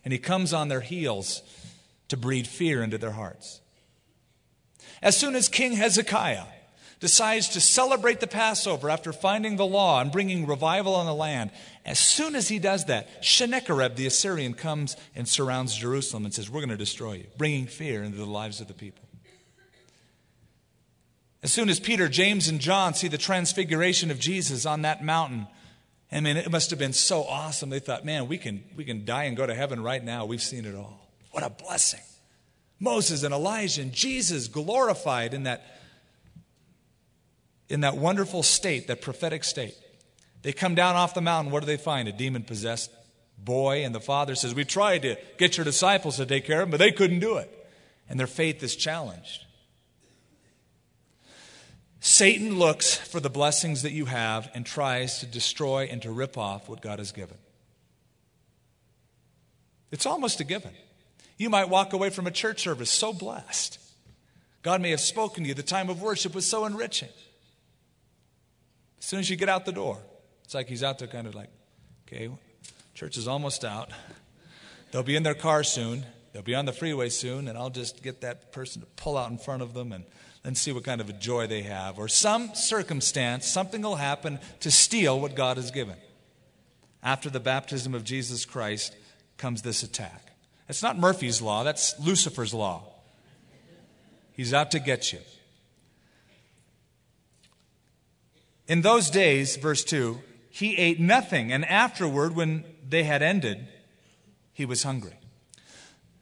[0.03, 1.41] And he comes on their heels
[2.09, 3.61] to breed fear into their hearts.
[5.01, 6.45] As soon as King Hezekiah
[6.99, 11.51] decides to celebrate the Passover after finding the law and bringing revival on the land,
[11.85, 16.49] as soon as he does that, Sennacherib the Assyrian comes and surrounds Jerusalem and says,
[16.49, 19.04] We're going to destroy you, bringing fear into the lives of the people.
[21.43, 25.47] As soon as Peter, James, and John see the transfiguration of Jesus on that mountain,
[26.11, 27.69] I mean, it must have been so awesome.
[27.69, 30.25] They thought, man, we can, we can die and go to heaven right now.
[30.25, 31.09] We've seen it all.
[31.31, 32.01] What a blessing.
[32.79, 35.79] Moses and Elijah and Jesus glorified in that,
[37.69, 39.75] in that wonderful state, that prophetic state.
[40.41, 41.51] They come down off the mountain.
[41.51, 42.07] What do they find?
[42.07, 42.91] A demon possessed
[43.37, 43.83] boy.
[43.83, 46.71] And the father says, We tried to get your disciples to take care of him,
[46.71, 47.51] but they couldn't do it.
[48.07, 49.44] And their faith is challenged.
[52.05, 56.37] Satan looks for the blessings that you have and tries to destroy and to rip
[56.37, 57.39] off what God has given.
[59.89, 60.69] It's almost a given.
[61.39, 63.79] You might walk away from a church service so blessed.
[64.61, 65.55] God may have spoken to you.
[65.55, 67.09] The time of worship was so enriching.
[68.99, 69.97] As soon as you get out the door,
[70.43, 71.49] it's like he's out there kind of like,
[72.07, 72.29] okay,
[72.93, 73.89] church is almost out.
[74.91, 76.05] They'll be in their car soon.
[76.33, 79.31] They'll be on the freeway soon, and I'll just get that person to pull out
[79.31, 80.03] in front of them and
[80.45, 81.97] and see what kind of a joy they have.
[81.97, 85.95] Or some circumstance, something will happen to steal what God has given.
[87.03, 88.95] After the baptism of Jesus Christ
[89.37, 90.31] comes this attack.
[90.69, 92.83] It's not Murphy's law, that's Lucifer's law.
[94.33, 95.19] He's out to get you.
[98.67, 103.67] In those days, verse 2, he ate nothing, and afterward, when they had ended,
[104.53, 105.13] he was hungry.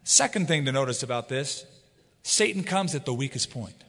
[0.04, 1.66] Second thing to notice about this
[2.24, 3.83] Satan comes at the weakest point.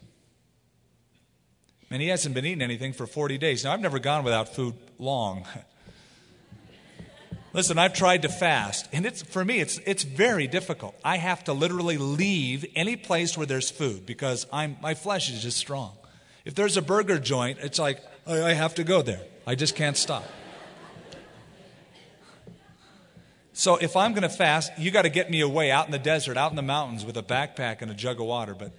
[1.90, 3.64] And he hasn't been eating anything for 40 days.
[3.64, 5.47] Now, I've never gone without food long.
[7.55, 10.97] Listen, I've tried to fast, and it's for me, it's it's very difficult.
[11.05, 15.40] I have to literally leave any place where there's food because I'm my flesh is
[15.40, 15.92] just strong.
[16.44, 19.20] If there's a burger joint, it's like I, I have to go there.
[19.47, 20.25] I just can't stop.
[23.53, 25.99] So if I'm going to fast, you got to get me away out in the
[26.01, 28.53] desert, out in the mountains with a backpack and a jug of water.
[28.53, 28.73] But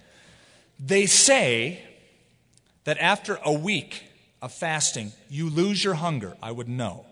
[0.78, 1.82] they say
[2.86, 4.04] that after a week
[4.40, 6.36] of fasting, you lose your hunger.
[6.40, 7.04] I would know.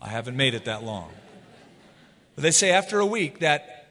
[0.00, 1.12] I haven't made it that long.
[2.34, 3.86] But they say after a week that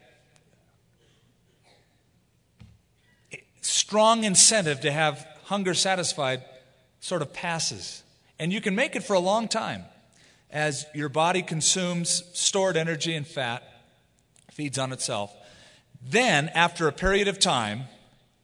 [3.60, 6.42] strong incentive to have hunger satisfied
[6.98, 8.02] sort of passes.
[8.40, 9.84] And you can make it for a long time
[10.50, 13.62] as your body consumes stored energy and fat,
[14.50, 15.32] feeds on itself.
[16.02, 17.82] Then, after a period of time,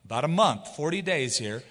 [0.05, 1.64] about a month, 40 days here,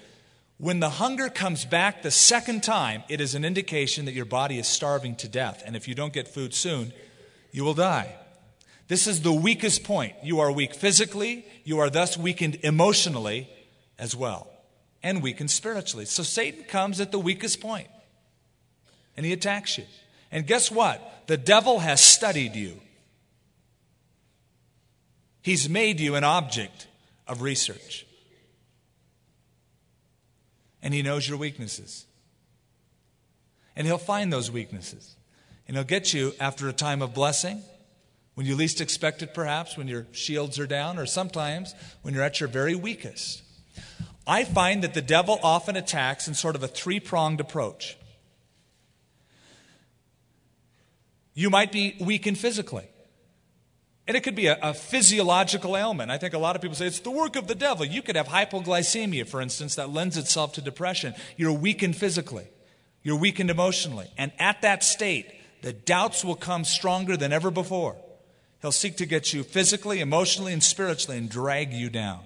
[0.58, 4.58] when the hunger comes back the second time, it is an indication that your body
[4.58, 5.62] is starving to death.
[5.66, 6.94] And if you don't get food soon,
[7.52, 8.16] you will die.
[8.88, 10.14] This is the weakest point.
[10.24, 13.50] You are weak physically, you are thus weakened emotionally
[13.98, 14.48] as well,
[15.02, 16.06] and weakened spiritually.
[16.06, 17.88] So Satan comes at the weakest point
[19.18, 19.86] and he attacks you.
[20.32, 21.28] And guess what?
[21.28, 22.80] The devil has studied you,
[25.42, 26.88] he's made you an object
[27.28, 28.05] of research
[30.86, 32.06] and He knows your weaknesses.
[33.76, 35.16] And He'll find those weaknesses.
[35.68, 37.64] And He'll get you after a time of blessing,
[38.36, 42.22] when you least expect it, perhaps, when your shields are down, or sometimes when you're
[42.24, 43.42] at your very weakest.
[44.28, 47.98] I find that the devil often attacks in sort of a three pronged approach.
[51.34, 52.88] You might be weakened physically.
[54.08, 56.12] And it could be a, a, physiological ailment.
[56.12, 57.86] I think a lot of people say it's the work of the devil.
[57.86, 61.16] You could have hypoglycemia, for instance, that lends itself to depression.
[61.38, 62.48] You're weakened physically,
[63.02, 64.08] you're weakened emotionally.
[64.18, 67.96] And at that state, the doubts will come stronger than ever before.
[68.62, 72.22] He'll seek to get you physically, emotionally, and spiritually and drag you down.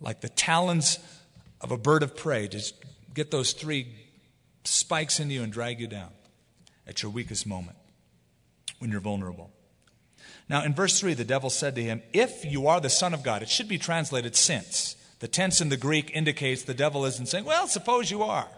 [0.00, 0.98] Like the talons
[1.60, 2.74] of a bird of prey, just
[3.14, 3.94] get those three
[4.64, 6.10] spikes in you and drag you down
[6.86, 7.76] at your weakest moment
[8.78, 9.50] when you're vulnerable.
[10.48, 13.22] Now, in verse 3, the devil said to him, If you are the Son of
[13.22, 14.96] God, it should be translated since.
[15.20, 18.48] The tense in the Greek indicates the devil isn't saying, Well, suppose you are.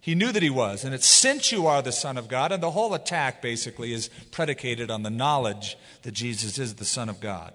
[0.00, 0.84] He knew that he was.
[0.84, 2.52] And it's since you are the Son of God.
[2.52, 7.08] And the whole attack basically is predicated on the knowledge that Jesus is the Son
[7.08, 7.52] of God.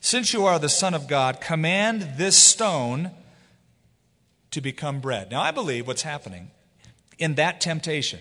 [0.00, 3.10] Since you are the Son of God, command this stone
[4.50, 5.30] to become bread.
[5.30, 6.50] Now, I believe what's happening
[7.18, 8.20] in that temptation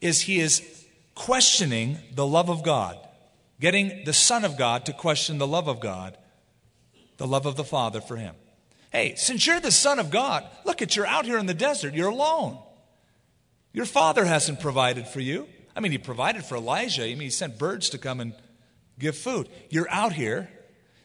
[0.00, 2.98] is he is questioning the love of God
[3.62, 6.18] getting the Son of God to question the love of God,
[7.16, 8.34] the love of the Father for him.
[8.90, 11.94] Hey, since you're the Son of God, look at you're out here in the desert,
[11.94, 12.58] you're alone.
[13.72, 15.46] Your father hasn't provided for you.
[15.76, 17.04] I mean, he provided for Elijah.
[17.04, 18.34] I mean, he sent birds to come and
[18.98, 19.48] give food.
[19.70, 20.50] You're out here.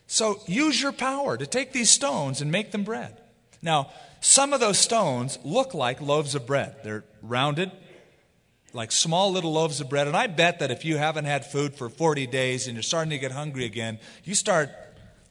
[0.08, 3.22] So use your power to take these stones and make them bread.
[3.62, 6.76] Now, some of those stones look like loaves of bread.
[6.84, 7.72] They're rounded,
[8.78, 10.08] like small little loaves of bread.
[10.08, 13.10] And I bet that if you haven't had food for 40 days and you're starting
[13.10, 14.70] to get hungry again, you start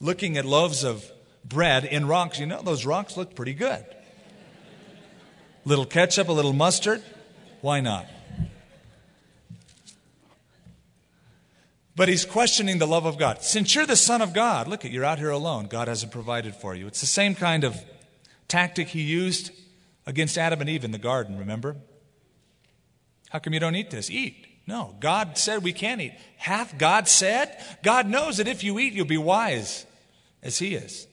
[0.00, 1.10] looking at loaves of
[1.44, 2.40] bread in rocks.
[2.40, 3.86] You know, those rocks look pretty good.
[5.64, 7.02] Little ketchup, a little mustard.
[7.60, 8.06] Why not?
[11.94, 13.42] But he's questioning the love of God.
[13.42, 15.66] Since you're the Son of God, look at you're out here alone.
[15.66, 16.88] God hasn't provided for you.
[16.88, 17.76] It's the same kind of
[18.48, 19.52] tactic he used
[20.04, 21.76] against Adam and Eve in the garden, remember?
[23.30, 24.10] How come you don't eat this?
[24.10, 24.46] Eat.
[24.66, 26.14] No, God said we can't eat.
[26.38, 27.56] Hath God said?
[27.82, 29.86] God knows that if you eat, you'll be wise
[30.42, 31.06] as He is.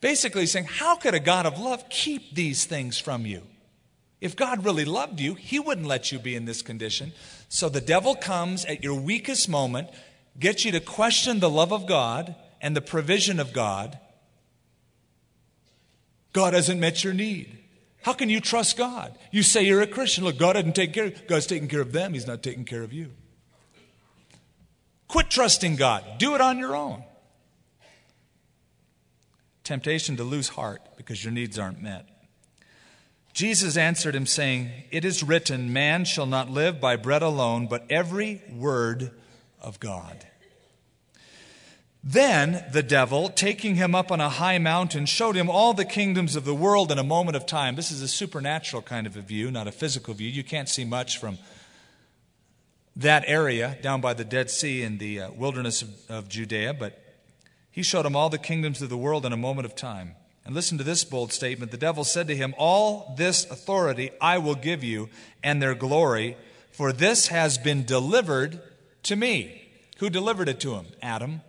[0.00, 3.42] Basically, saying, How could a God of love keep these things from you?
[4.20, 7.12] If God really loved you, He wouldn't let you be in this condition.
[7.48, 9.88] So the devil comes at your weakest moment,
[10.38, 13.98] gets you to question the love of God and the provision of God.
[16.32, 17.55] God hasn't met your need.
[18.06, 19.18] How can you trust God?
[19.32, 20.22] You say you're a Christian.
[20.22, 21.10] Look, God didn't take care.
[21.26, 22.14] God's taking care of them.
[22.14, 23.10] He's not taking care of you.
[25.08, 26.04] Quit trusting God.
[26.16, 27.02] Do it on your own.
[29.64, 32.06] Temptation to lose heart because your needs aren't met.
[33.32, 37.86] Jesus answered him, saying, It is written, Man shall not live by bread alone, but
[37.90, 39.10] every word
[39.60, 40.24] of God.
[42.08, 46.36] Then the devil, taking him up on a high mountain, showed him all the kingdoms
[46.36, 47.74] of the world in a moment of time.
[47.74, 50.28] This is a supernatural kind of a view, not a physical view.
[50.28, 51.38] You can't see much from
[52.94, 56.96] that area down by the Dead Sea in the uh, wilderness of, of Judea, but
[57.72, 60.14] he showed him all the kingdoms of the world in a moment of time.
[60.44, 61.72] And listen to this bold statement.
[61.72, 65.08] The devil said to him, All this authority I will give you
[65.42, 66.36] and their glory,
[66.70, 68.60] for this has been delivered
[69.02, 69.68] to me.
[69.98, 70.86] Who delivered it to him?
[71.02, 71.40] Adam.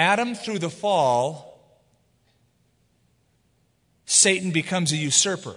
[0.00, 1.60] Adam, through the fall,
[4.06, 5.56] Satan becomes a usurper.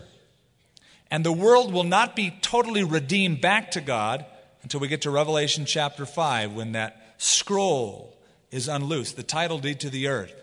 [1.10, 4.26] And the world will not be totally redeemed back to God
[4.62, 8.18] until we get to Revelation chapter 5 when that scroll
[8.52, 10.34] is unloosed, the title deed to the earth,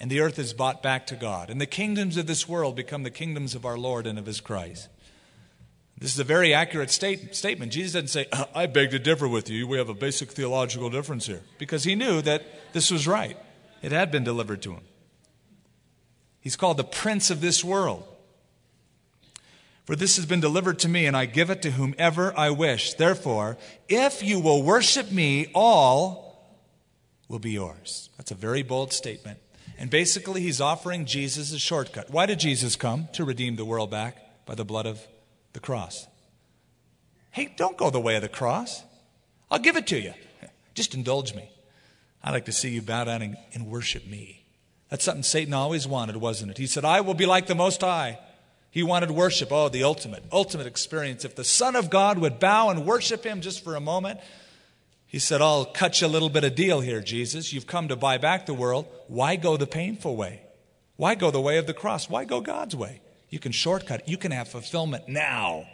[0.00, 1.48] and the earth is bought back to God.
[1.48, 4.40] And the kingdoms of this world become the kingdoms of our Lord and of his
[4.40, 4.88] Christ.
[5.98, 7.72] This is a very accurate state, statement.
[7.72, 9.68] Jesus didn't say, uh, I beg to differ with you.
[9.68, 11.42] We have a basic theological difference here.
[11.58, 12.42] Because he knew that
[12.76, 13.38] this was right.
[13.80, 14.82] It had been delivered to him.
[16.40, 18.06] He's called the prince of this world.
[19.86, 22.92] For this has been delivered to me, and I give it to whomever I wish.
[22.92, 23.56] Therefore,
[23.88, 26.58] if you will worship me, all
[27.28, 28.10] will be yours.
[28.18, 29.38] That's a very bold statement.
[29.78, 32.10] And basically, he's offering Jesus a shortcut.
[32.10, 33.08] Why did Jesus come?
[33.14, 35.00] To redeem the world back by the blood of
[35.54, 36.06] the cross.
[37.30, 38.82] Hey, don't go the way of the cross.
[39.50, 40.12] I'll give it to you.
[40.74, 41.48] Just indulge me.
[42.26, 44.44] I'd like to see you bow down and, and worship me.
[44.90, 46.58] That's something Satan always wanted, wasn't it?
[46.58, 48.18] He said, I will be like the Most High.
[48.72, 49.52] He wanted worship.
[49.52, 51.24] Oh, the ultimate, ultimate experience.
[51.24, 54.18] If the Son of God would bow and worship him just for a moment,
[55.06, 57.52] he said, I'll cut you a little bit of deal here, Jesus.
[57.52, 58.86] You've come to buy back the world.
[59.06, 60.42] Why go the painful way?
[60.96, 62.10] Why go the way of the cross?
[62.10, 63.02] Why go God's way?
[63.30, 64.08] You can shortcut.
[64.08, 65.64] You can have fulfillment now.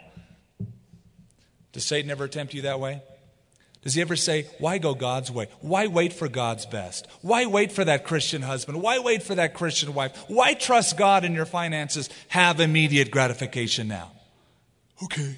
[1.71, 3.01] Does Satan ever tempt you that way?
[3.83, 5.47] Does he ever say, Why go God's way?
[5.59, 7.05] Why wait for God's best?
[7.21, 8.81] Why wait for that Christian husband?
[8.81, 10.23] Why wait for that Christian wife?
[10.27, 12.09] Why trust God in your finances?
[12.29, 14.11] Have immediate gratification now.
[15.03, 15.35] Okay.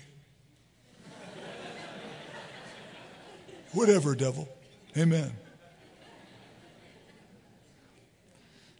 [3.73, 4.47] Whatever, devil.
[4.95, 5.31] Amen.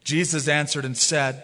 [0.03, 1.43] Jesus answered and said,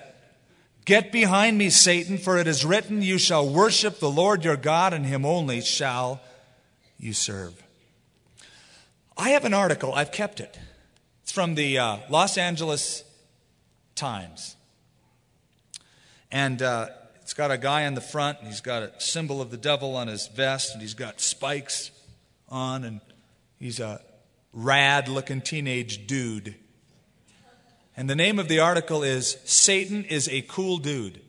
[0.86, 4.93] Get behind me, Satan, for it is written, You shall worship the Lord your God,
[4.93, 6.22] and him only shall
[6.99, 7.61] you serve.
[9.18, 10.57] I have an article, I've kept it.
[11.24, 13.03] It's from the uh, Los Angeles
[13.95, 14.55] Times.
[16.32, 16.88] And uh,
[17.22, 19.95] it's got a guy on the front, and he's got a symbol of the devil
[19.95, 21.91] on his vest, and he's got spikes
[22.49, 23.01] on, and
[23.59, 24.01] he's a
[24.53, 26.55] rad looking teenage dude.
[27.95, 31.22] And the name of the article is Satan is a Cool Dude.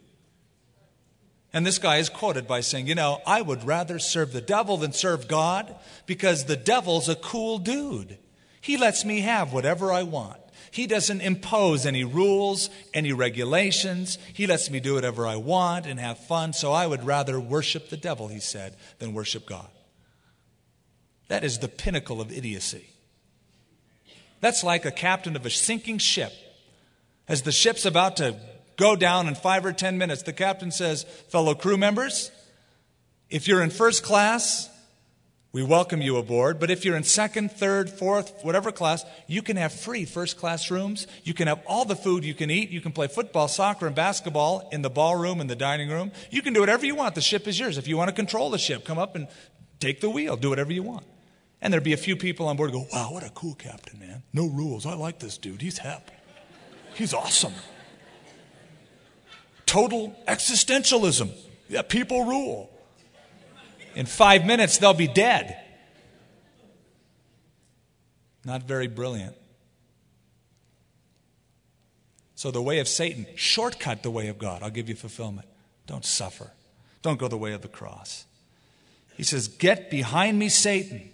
[1.52, 4.78] And this guy is quoted by saying, You know, I would rather serve the devil
[4.78, 5.74] than serve God
[6.06, 8.18] because the devil's a cool dude.
[8.60, 10.38] He lets me have whatever I want.
[10.70, 14.16] He doesn't impose any rules, any regulations.
[14.32, 16.54] He lets me do whatever I want and have fun.
[16.54, 19.68] So I would rather worship the devil, he said, than worship God.
[21.28, 22.86] That is the pinnacle of idiocy.
[24.40, 26.32] That's like a captain of a sinking ship
[27.28, 28.36] As the ship's about to
[28.82, 32.32] go down in five or ten minutes, the captain says, Fellow crew members,
[33.30, 34.68] if you're in first class,
[35.52, 36.58] we welcome you aboard.
[36.58, 40.68] But if you're in second, third, fourth, whatever class, you can have free first class
[40.68, 41.06] rooms.
[41.22, 42.70] You can have all the food you can eat.
[42.70, 46.10] You can play football, soccer, and basketball in the ballroom, in the dining room.
[46.30, 47.14] You can do whatever you want.
[47.14, 47.78] The ship is yours.
[47.78, 49.28] If you want to control the ship, come up and
[49.78, 50.36] take the wheel.
[50.36, 51.04] Do whatever you want.
[51.60, 54.24] And there'd be a few people on board go, wow, what a cool captain, man.
[54.32, 54.86] No rules.
[54.86, 55.62] I like this dude.
[55.62, 56.10] He's hep.
[56.94, 57.54] He's awesome.
[59.72, 61.30] Total existentialism.
[61.70, 62.70] Yeah, people rule.
[63.94, 65.56] In five minutes, they'll be dead.
[68.44, 69.34] Not very brilliant.
[72.34, 74.62] So, the way of Satan, shortcut the way of God.
[74.62, 75.48] I'll give you fulfillment.
[75.86, 76.50] Don't suffer.
[77.00, 78.26] Don't go the way of the cross.
[79.16, 81.08] He says, Get behind me, Satan.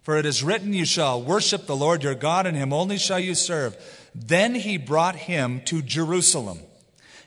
[0.00, 3.20] For it is written, You shall worship the Lord your God, and him only shall
[3.20, 3.76] you serve.
[4.14, 6.60] Then he brought him to Jerusalem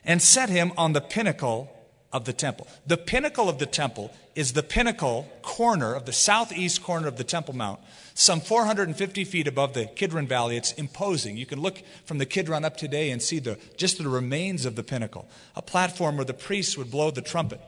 [0.04, 1.70] and set him on the pinnacle
[2.12, 2.68] of the temple.
[2.86, 7.24] The pinnacle of the temple is the pinnacle corner of the southeast corner of the
[7.24, 7.80] Temple Mount,
[8.14, 10.56] some 450 feet above the Kidron Valley.
[10.56, 11.36] It's imposing.
[11.36, 14.76] You can look from the Kidron up today and see the, just the remains of
[14.76, 17.60] the pinnacle, a platform where the priests would blow the trumpet.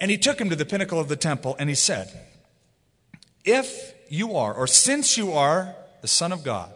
[0.00, 2.08] And he took him to the pinnacle of the temple and he said,
[3.44, 6.72] If you are, or since you are the Son of God,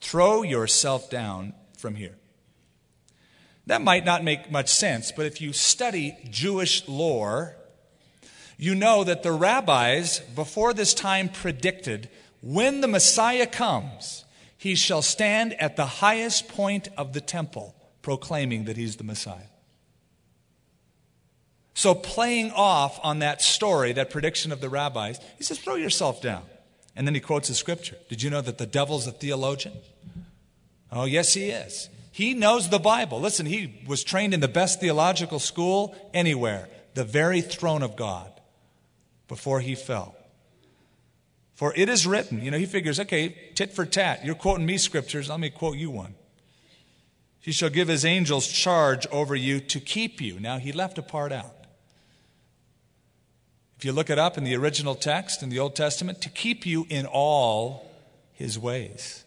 [0.00, 2.19] throw yourself down from here.
[3.66, 7.56] That might not make much sense, but if you study Jewish lore,
[8.56, 12.08] you know that the rabbis before this time predicted
[12.40, 14.24] when the Messiah comes,
[14.56, 19.48] he shall stand at the highest point of the temple, proclaiming that he's the Messiah.
[21.74, 26.20] So, playing off on that story, that prediction of the rabbis, he says, throw yourself
[26.20, 26.42] down.
[26.94, 27.96] And then he quotes a scripture.
[28.08, 29.74] Did you know that the devil's a theologian?
[30.92, 31.88] Oh, yes, he is.
[32.20, 33.18] He knows the Bible.
[33.18, 38.30] Listen, he was trained in the best theological school anywhere, the very throne of God,
[39.26, 40.14] before he fell.
[41.54, 44.22] For it is written, you know, he figures, okay, tit for tat.
[44.22, 46.14] You're quoting me scriptures, let me quote you one.
[47.40, 50.38] He shall give his angels charge over you to keep you.
[50.38, 51.64] Now, he left a part out.
[53.78, 56.66] If you look it up in the original text in the Old Testament, to keep
[56.66, 57.90] you in all
[58.34, 59.24] his ways.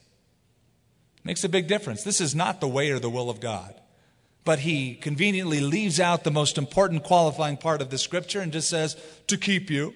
[1.24, 2.04] Makes a big difference.
[2.04, 3.74] This is not the way or the will of God.
[4.44, 8.70] But he conveniently leaves out the most important qualifying part of the scripture and just
[8.70, 8.98] says,
[9.28, 9.94] to keep you.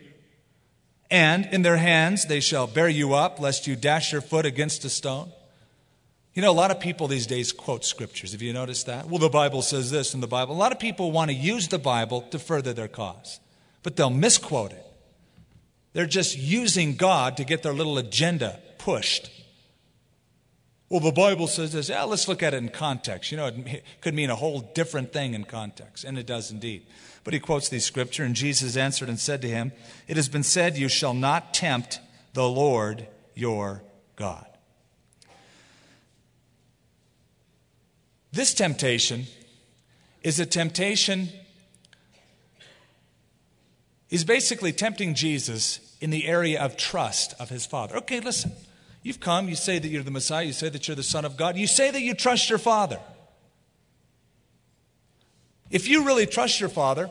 [1.12, 4.86] And in their hands they shall bear you up, lest you dash your foot against
[4.86, 5.32] a stone.
[6.34, 8.32] You know, a lot of people these days quote scriptures.
[8.32, 9.08] Have you noticed that?
[9.10, 10.54] Well, the Bible says this in the Bible.
[10.54, 13.40] A lot of people want to use the Bible to further their cause,
[13.84, 14.86] but they'll misquote it.
[15.94, 19.32] They're just using God to get their little agenda pushed.
[20.90, 21.90] Well, the Bible says this.
[21.90, 23.32] Yeah, let's look at it in context.
[23.32, 26.86] You know, it could mean a whole different thing in context, and it does indeed.
[27.26, 29.74] But he quotes these scripture, and Jesus answered and said to him,
[30.08, 32.00] It has been said, You shall not tempt
[32.34, 33.84] the Lord your
[34.16, 34.46] God.
[38.32, 39.26] This temptation
[40.22, 41.30] is a temptation,
[44.10, 47.98] is basically tempting Jesus in the area of trust of his Father.
[47.98, 48.54] Okay, listen.
[49.08, 51.38] You've come, you say that you're the Messiah, you say that you're the Son of
[51.38, 53.00] God, you say that you trust your Father.
[55.72, 57.10] If you really trust your Father,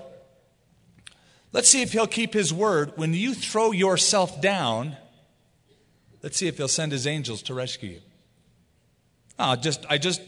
[1.54, 2.92] let's see if He'll keep His word.
[2.96, 4.98] When you throw yourself down,
[6.22, 8.00] let's see if He'll send His angels to rescue you.
[9.38, 10.20] Oh, just, I just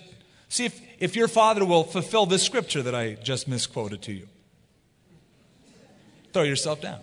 [0.48, 4.26] see if, if your Father will fulfill this scripture that I just misquoted to you.
[6.32, 7.00] Throw yourself down.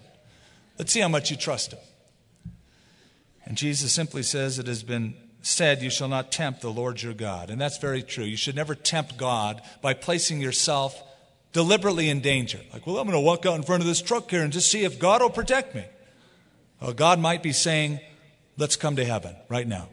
[0.79, 1.79] Let's see how much you trust Him.
[3.45, 7.13] And Jesus simply says, It has been said, You shall not tempt the Lord your
[7.13, 7.49] God.
[7.49, 8.23] And that's very true.
[8.23, 11.01] You should never tempt God by placing yourself
[11.53, 12.59] deliberately in danger.
[12.73, 14.69] Like, well, I'm going to walk out in front of this truck here and just
[14.69, 15.85] see if God will protect me.
[16.81, 17.99] Well, God might be saying,
[18.57, 19.89] Let's come to heaven right now.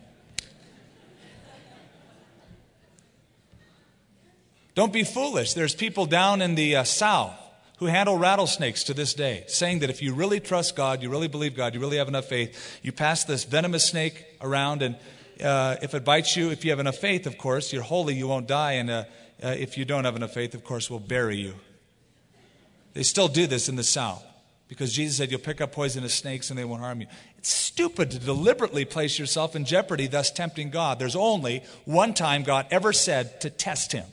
[4.74, 5.53] Don't be foolish.
[5.53, 7.41] There's people down in the uh, south
[7.83, 11.26] who handle rattlesnakes to this day, saying that if you really trust God, you really
[11.26, 14.95] believe God, you really have enough faith, you pass this venomous snake around, and
[15.43, 18.28] uh, if it bites you, if you have enough faith, of course, you're holy, you
[18.28, 19.05] won't die, and uh,
[19.43, 21.55] uh, if you don't have enough faith, of course, we'll bury you.
[22.95, 24.24] They still do this in the South
[24.68, 27.09] because Jesus said you'll pick up poisonous snakes and they won't harm you.
[27.37, 31.01] It's stupid to deliberately place yourself in jeopardy, thus tempting God.
[31.01, 34.07] There's only one time God ever said to test him,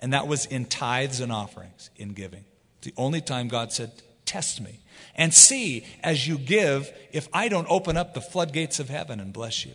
[0.00, 2.44] and that was in tithes and offerings, in giving
[2.86, 3.90] the only time God said,
[4.24, 4.78] Test me
[5.16, 9.32] and see as you give if I don't open up the floodgates of heaven and
[9.32, 9.72] bless you.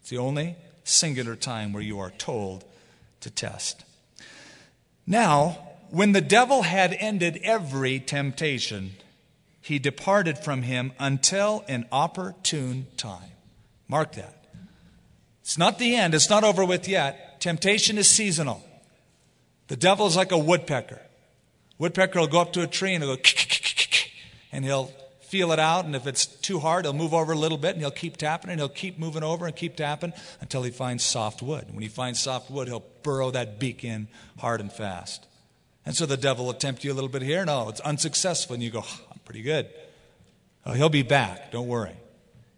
[0.00, 2.64] It's the only singular time where you are told
[3.20, 3.84] to test.
[5.06, 5.58] Now,
[5.90, 8.92] when the devil had ended every temptation,
[9.62, 13.30] he departed from him until an opportune time.
[13.88, 14.44] Mark that.
[15.40, 17.40] It's not the end, it's not over with yet.
[17.40, 18.62] Temptation is seasonal.
[19.68, 21.00] The devil is like a woodpecker.
[21.78, 23.22] Woodpecker will go up to a tree and he'll go,
[24.52, 25.84] and he'll feel it out.
[25.84, 28.50] And if it's too hard, he'll move over a little bit and he'll keep tapping
[28.50, 31.66] and he'll keep moving over and keep tapping until he finds soft wood.
[31.72, 34.08] When he finds soft wood, he'll burrow that beak in
[34.38, 35.26] hard and fast.
[35.86, 37.44] And so the devil will tempt you a little bit here.
[37.44, 38.54] No, it's unsuccessful.
[38.54, 39.68] And you go, I'm pretty good.
[40.64, 41.50] Oh, he'll be back.
[41.50, 41.96] Don't worry.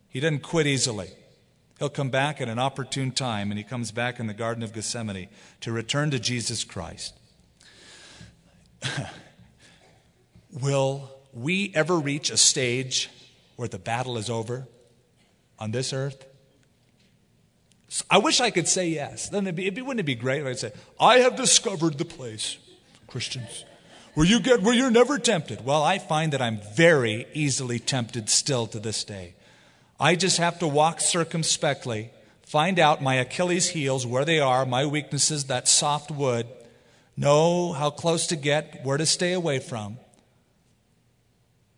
[0.08, 1.10] He doesn't quit easily.
[1.78, 4.72] He'll come back at an opportune time, and he comes back in the Garden of
[4.72, 5.28] Gethsemane
[5.60, 7.14] to return to Jesus Christ.
[10.60, 13.10] Will we ever reach a stage
[13.56, 14.66] where the battle is over
[15.58, 16.24] on this earth?
[18.10, 19.28] I wish I could say yes.
[19.28, 21.98] Then it'd be, it'd be, wouldn't it be great if I'd say, I have discovered
[21.98, 22.58] the place,
[23.06, 23.64] Christians,
[24.14, 25.64] where you get where you're never tempted.
[25.64, 29.34] Well, I find that I'm very easily tempted still to this day.
[29.98, 32.10] I just have to walk circumspectly,
[32.42, 36.46] find out my Achilles heels, where they are, my weaknesses, that soft wood,
[37.16, 39.98] know how close to get, where to stay away from.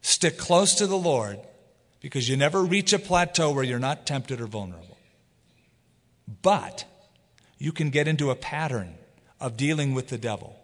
[0.00, 1.38] Stick close to the Lord
[2.00, 4.96] because you never reach a plateau where you're not tempted or vulnerable.
[6.42, 6.84] But
[7.58, 8.94] you can get into a pattern
[9.40, 10.58] of dealing with the devil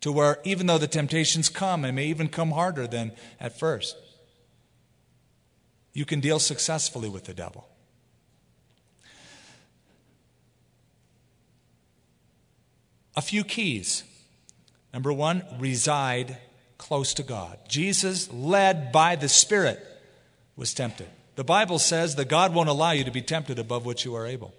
[0.00, 3.96] to where even though the temptations come, and may even come harder than at first,
[5.92, 7.68] you can deal successfully with the devil.
[13.16, 14.04] A few keys.
[14.92, 16.38] Number one, reside
[16.78, 17.58] close to God.
[17.68, 19.78] Jesus, led by the Spirit,
[20.56, 21.08] was tempted.
[21.36, 24.26] The Bible says that God won't allow you to be tempted above what you are
[24.26, 24.54] able.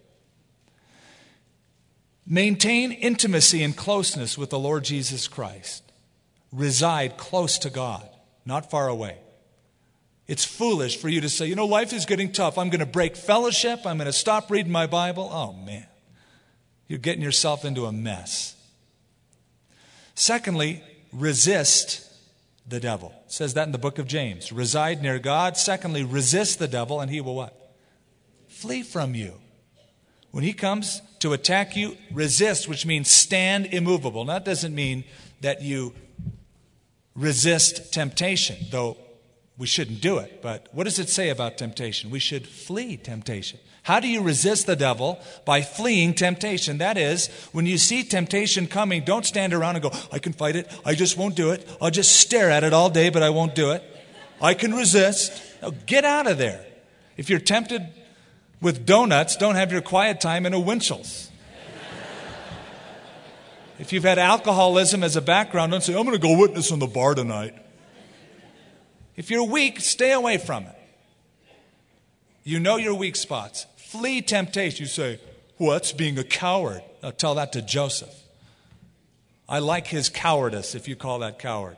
[2.25, 5.83] Maintain intimacy and closeness with the Lord Jesus Christ.
[6.51, 8.07] Reside close to God,
[8.45, 9.17] not far away.
[10.27, 12.57] It's foolish for you to say, you know, life is getting tough.
[12.57, 13.85] I'm going to break fellowship.
[13.85, 15.29] I'm going to stop reading my Bible.
[15.31, 15.87] Oh, man.
[16.91, 18.53] You're getting yourself into a mess.
[20.13, 20.83] Secondly,
[21.13, 22.05] resist
[22.67, 23.13] the devil.
[23.27, 24.51] It says that in the book of James.
[24.51, 25.55] Reside near God.
[25.55, 27.73] Secondly, resist the devil, and he will what?
[28.49, 29.35] Flee from you.
[30.31, 34.25] When he comes to attack you, resist, which means stand immovable.
[34.25, 35.05] Now, that doesn't mean
[35.39, 35.93] that you
[37.15, 38.97] resist temptation, though
[39.57, 40.41] we shouldn't do it.
[40.41, 42.09] But what does it say about temptation?
[42.09, 43.61] We should flee temptation.
[43.83, 45.19] How do you resist the devil?
[45.43, 46.77] By fleeing temptation.
[46.77, 50.55] That is, when you see temptation coming, don't stand around and go, I can fight
[50.55, 50.71] it.
[50.85, 51.67] I just won't do it.
[51.81, 53.83] I'll just stare at it all day, but I won't do it.
[54.39, 55.31] I can resist.
[55.61, 56.63] Now, get out of there.
[57.17, 57.87] If you're tempted
[58.61, 61.29] with donuts, don't have your quiet time in a Winchell's.
[63.79, 66.77] If you've had alcoholism as a background, don't say, I'm going to go witness on
[66.77, 67.55] the bar tonight.
[69.15, 70.75] If you're weak, stay away from it.
[72.43, 73.65] You know your weak spots.
[73.91, 74.83] Flee temptation.
[74.83, 75.19] You say,
[75.57, 76.81] What's being a coward?
[77.03, 78.13] I'll tell that to Joseph.
[79.49, 81.75] I like his cowardice, if you call that coward.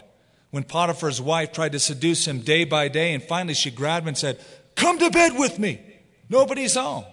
[0.52, 4.10] When Potiphar's wife tried to seduce him day by day, and finally she grabbed him
[4.10, 4.40] and said,
[4.76, 5.82] Come to bed with me.
[6.30, 7.06] Nobody's home.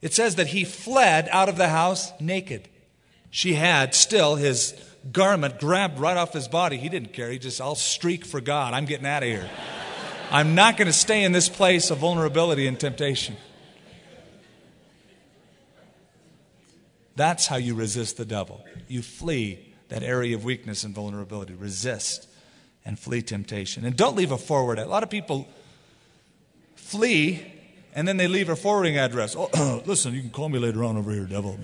[0.00, 2.66] It says that he fled out of the house naked.
[3.30, 4.74] She had still his
[5.12, 6.78] garment grabbed right off his body.
[6.78, 7.30] He didn't care.
[7.30, 8.72] He just, I'll streak for God.
[8.72, 9.50] I'm getting out of here.
[10.32, 13.36] I'm not going to stay in this place of vulnerability and temptation.
[17.14, 18.64] That's how you resist the devil.
[18.88, 21.52] You flee that area of weakness and vulnerability.
[21.52, 22.26] Resist
[22.82, 23.84] and flee temptation.
[23.84, 24.78] And don't leave a forward.
[24.78, 25.46] A lot of people
[26.76, 27.52] flee
[27.94, 29.36] and then they leave a forwarding address.
[29.36, 31.58] Oh, listen, you can call me later on over here, devil.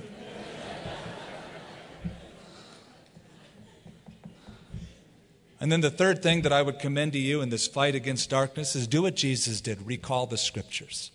[5.60, 8.30] And then the third thing that I would commend to you in this fight against
[8.30, 11.10] darkness is do what Jesus did recall the scriptures.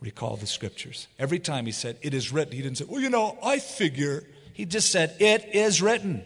[0.00, 1.06] Recall the scriptures.
[1.18, 4.24] Every time he said, It is written, he didn't say, Well, you know, I figure.
[4.52, 6.24] He just said, It is written.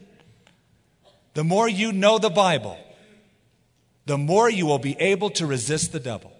[1.34, 2.78] The more you know the Bible,
[4.06, 6.32] the more you will be able to resist the devil.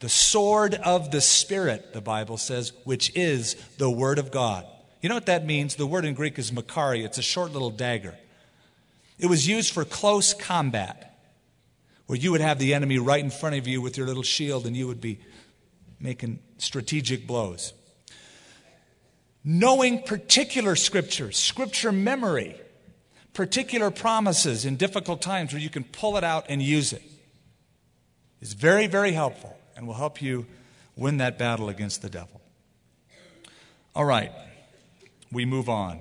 [0.00, 4.66] The sword of the Spirit, the Bible says, which is the Word of God.
[5.00, 5.76] You know what that means?
[5.76, 8.16] The word in Greek is machaira, it's a short little dagger.
[9.18, 11.18] It was used for close combat,
[12.06, 14.66] where you would have the enemy right in front of you with your little shield
[14.66, 15.20] and you would be
[15.98, 17.72] making strategic blows.
[19.42, 22.60] Knowing particular scriptures, scripture memory,
[23.32, 27.02] particular promises in difficult times where you can pull it out and use it
[28.40, 30.46] is very, very helpful and will help you
[30.96, 32.40] win that battle against the devil.
[33.94, 34.32] All right,
[35.30, 36.00] we move on.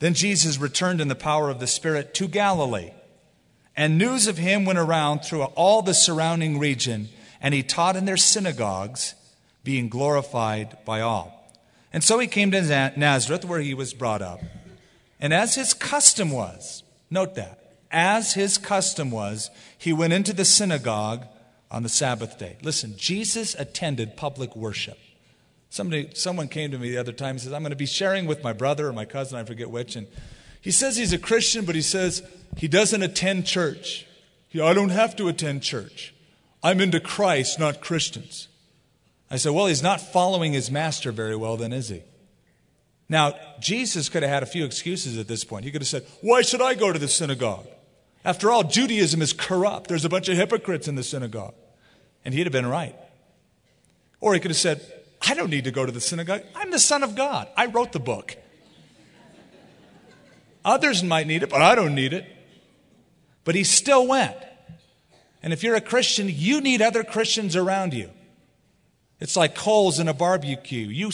[0.00, 2.90] Then Jesus returned in the power of the Spirit to Galilee,
[3.76, 7.08] and news of him went around through all the surrounding region,
[7.40, 9.14] and he taught in their synagogues,
[9.62, 11.52] being glorified by all.
[11.92, 14.40] And so he came to Nazareth, where he was brought up.
[15.20, 20.44] And as his custom was, note that, as his custom was, he went into the
[20.44, 21.26] synagogue
[21.70, 22.56] on the Sabbath day.
[22.62, 24.98] Listen, Jesus attended public worship.
[25.70, 28.26] Somebody, someone came to me the other time and says, I'm going to be sharing
[28.26, 30.08] with my brother or my cousin, I forget which, and
[30.60, 32.22] he says he's a Christian, but he says
[32.56, 34.06] he doesn't attend church.
[34.48, 36.12] He, I don't have to attend church.
[36.62, 38.48] I'm into Christ, not Christians.
[39.30, 42.02] I said, Well, he's not following his master very well, then, is he?
[43.08, 45.64] Now, Jesus could have had a few excuses at this point.
[45.64, 47.66] He could have said, Why should I go to the synagogue?
[48.24, 49.88] After all, Judaism is corrupt.
[49.88, 51.54] There's a bunch of hypocrites in the synagogue.
[52.24, 52.94] And he'd have been right.
[54.20, 54.84] Or he could have said,
[55.26, 56.42] I don't need to go to the synagogue.
[56.54, 57.48] I'm the Son of God.
[57.56, 58.36] I wrote the book.
[60.64, 62.26] Others might need it, but I don't need it.
[63.44, 64.36] But he still went.
[65.42, 68.10] And if you're a Christian, you need other Christians around you.
[69.20, 70.86] It's like coals in a barbecue.
[70.86, 71.10] You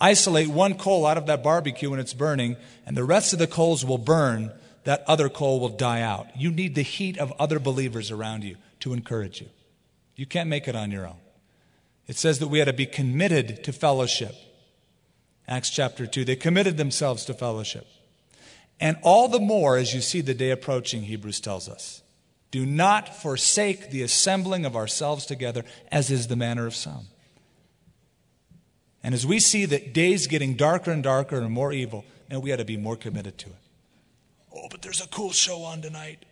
[0.00, 3.46] isolate one coal out of that barbecue when it's burning, and the rest of the
[3.46, 4.52] coals will burn.
[4.84, 6.26] That other coal will die out.
[6.36, 9.48] You need the heat of other believers around you to encourage you.
[10.14, 11.16] You can't make it on your own.
[12.06, 14.34] It says that we had to be committed to fellowship.
[15.48, 16.24] Acts chapter 2.
[16.24, 17.86] They committed themselves to fellowship.
[18.80, 22.02] And all the more as you see the day approaching, Hebrews tells us.
[22.50, 27.06] Do not forsake the assembling of ourselves together, as is the manner of some.
[29.02, 32.52] And as we see that days getting darker and darker and more evil, and we
[32.52, 33.56] ought to be more committed to it.
[34.54, 36.24] Oh, but there's a cool show on tonight.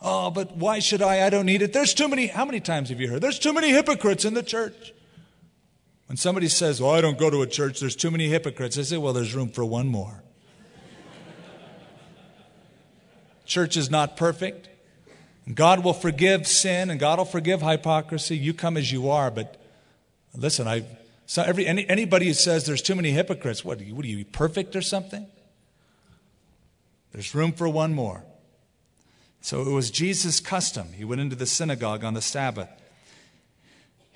[0.00, 1.26] Oh, but why should I?
[1.26, 1.72] I don't need it.
[1.72, 2.26] There's too many.
[2.26, 3.22] How many times have you heard?
[3.22, 4.92] There's too many hypocrites in the church.
[6.06, 8.82] When somebody says, Oh, I don't go to a church, there's too many hypocrites, I
[8.82, 10.22] say, Well, there's room for one more.
[13.46, 14.68] church is not perfect.
[15.52, 18.36] God will forgive sin and God will forgive hypocrisy.
[18.36, 19.60] You come as you are, but
[20.36, 20.84] Listen, I
[21.26, 24.76] so every any, anybody who says there's too many hypocrites, what, what are you perfect
[24.76, 25.26] or something?
[27.12, 28.22] There's room for one more.
[29.40, 30.92] So it was Jesus' custom.
[30.92, 32.68] He went into the synagogue on the Sabbath.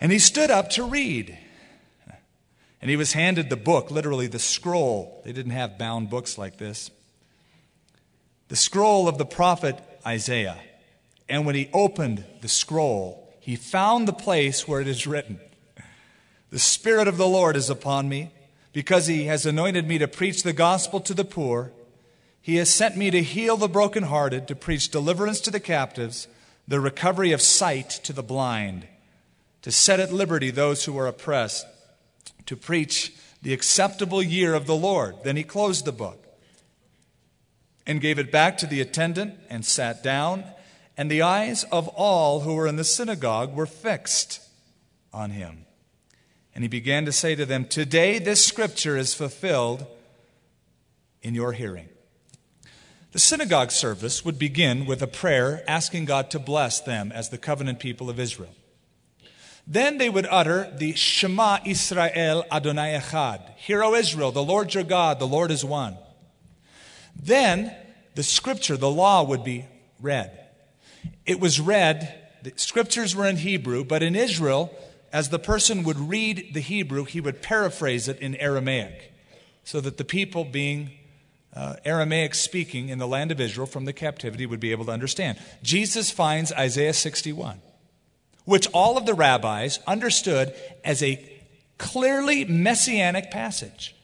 [0.00, 1.38] And he stood up to read.
[2.80, 5.20] And he was handed the book, literally the scroll.
[5.24, 6.90] They didn't have bound books like this.
[8.48, 10.58] The scroll of the prophet Isaiah.
[11.28, 15.40] And when he opened the scroll, he found the place where it is written
[16.50, 18.32] the Spirit of the Lord is upon me,
[18.72, 21.72] because he has anointed me to preach the gospel to the poor.
[22.42, 26.26] He has sent me to heal the brokenhearted, to preach deliverance to the captives,
[26.66, 28.86] the recovery of sight to the blind,
[29.62, 31.66] to set at liberty those who are oppressed,
[32.46, 33.12] to preach
[33.42, 35.16] the acceptable year of the Lord.
[35.22, 36.26] Then he closed the book
[37.86, 40.44] and gave it back to the attendant and sat down,
[40.96, 44.40] and the eyes of all who were in the synagogue were fixed
[45.12, 45.66] on him.
[46.54, 49.86] And he began to say to them, Today this scripture is fulfilled
[51.22, 51.89] in your hearing.
[53.12, 57.38] The synagogue service would begin with a prayer asking God to bless them as the
[57.38, 58.54] covenant people of Israel.
[59.66, 63.56] Then they would utter the Shema Israel Adonai Echad.
[63.56, 65.96] Hear, O Israel, the Lord your God, the Lord is one.
[67.20, 67.74] Then
[68.14, 69.66] the scripture, the law, would be
[70.00, 70.48] read.
[71.26, 74.72] It was read, the scriptures were in Hebrew, but in Israel,
[75.12, 79.12] as the person would read the Hebrew, he would paraphrase it in Aramaic,
[79.64, 80.90] so that the people, being
[81.54, 84.92] uh, Aramaic speaking in the land of Israel from the captivity, would be able to
[84.92, 85.38] understand.
[85.62, 87.60] Jesus finds Isaiah 61,
[88.44, 91.24] which all of the rabbis understood as a
[91.78, 93.96] clearly messianic passage.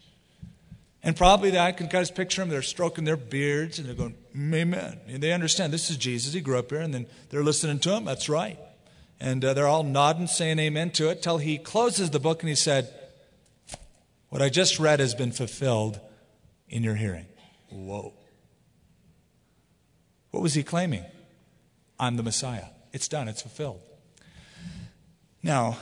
[1.03, 3.95] And probably that I can kind of picture them, they're stroking their beards and they're
[3.95, 4.99] going, Amen.
[5.07, 7.95] And they understand this is Jesus, he grew up here, and then they're listening to
[7.95, 8.59] him, that's right.
[9.21, 12.49] And uh, they're all nodding, saying amen to it, till he closes the book and
[12.49, 12.93] he said,
[14.31, 16.01] What I just read has been fulfilled
[16.69, 17.27] in your hearing.
[17.71, 18.15] Whoa.
[20.31, 21.05] What was he claiming?
[21.99, 22.67] I'm the Messiah.
[22.93, 23.81] It's done, it's fulfilled.
[25.43, 25.79] Now,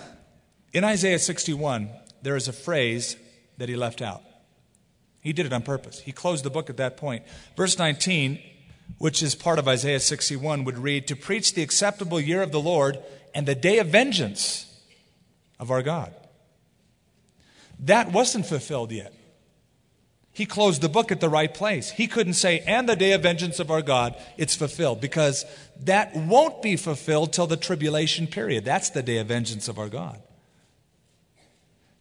[0.72, 1.88] in Isaiah 61,
[2.22, 3.16] there is a phrase
[3.58, 4.22] that he left out.
[5.20, 6.00] He did it on purpose.
[6.00, 7.24] He closed the book at that point.
[7.56, 8.38] Verse 19,
[8.98, 12.60] which is part of Isaiah 61, would read To preach the acceptable year of the
[12.60, 12.98] Lord
[13.34, 14.70] and the day of vengeance
[15.58, 16.14] of our God.
[17.78, 19.13] That wasn't fulfilled yet.
[20.34, 21.90] He closed the book at the right place.
[21.90, 25.44] He couldn't say, and the day of vengeance of our God, it's fulfilled, because
[25.84, 28.64] that won't be fulfilled till the tribulation period.
[28.64, 30.20] That's the day of vengeance of our God.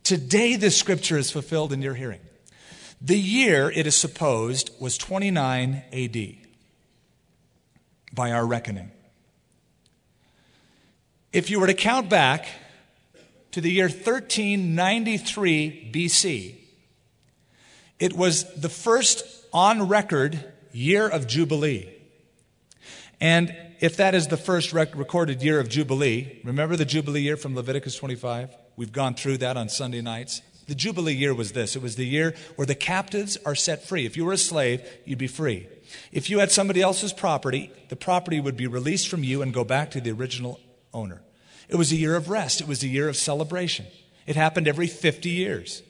[0.03, 2.21] Today, this scripture is fulfilled in your hearing.
[2.99, 6.35] The year, it is supposed, was 29 AD
[8.13, 8.89] by our reckoning.
[11.31, 12.47] If you were to count back
[13.51, 16.55] to the year 1393 BC,
[17.99, 21.89] it was the first on record year of Jubilee.
[23.21, 27.37] And if that is the first rec- recorded year of Jubilee, remember the Jubilee year
[27.37, 28.55] from Leviticus 25?
[28.75, 30.41] We've gone through that on Sunday nights.
[30.67, 34.05] The Jubilee year was this it was the year where the captives are set free.
[34.05, 35.67] If you were a slave, you'd be free.
[36.11, 39.63] If you had somebody else's property, the property would be released from you and go
[39.63, 40.59] back to the original
[40.93, 41.21] owner.
[41.69, 43.85] It was a year of rest, it was a year of celebration.
[44.25, 45.83] It happened every 50 years.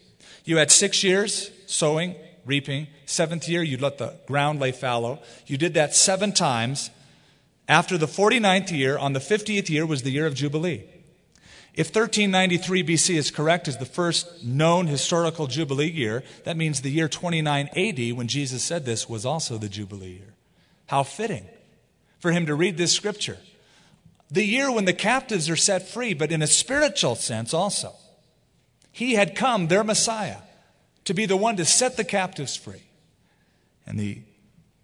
[0.43, 2.15] You had six years sowing,
[2.45, 2.87] reaping.
[3.05, 5.19] Seventh year, you'd let the ground lay fallow.
[5.47, 6.89] You did that seven times.
[7.67, 10.83] After the 49th year, on the 50th year, was the year of Jubilee.
[11.73, 16.91] If 1393 BC is correct as the first known historical Jubilee year, that means the
[16.91, 20.33] year 29 AD, when Jesus said this, was also the Jubilee year.
[20.87, 21.47] How fitting
[22.19, 23.37] for him to read this scripture.
[24.29, 27.93] The year when the captives are set free, but in a spiritual sense also.
[28.91, 30.37] He had come, their Messiah,
[31.05, 32.83] to be the one to set the captives free.
[33.85, 34.19] And the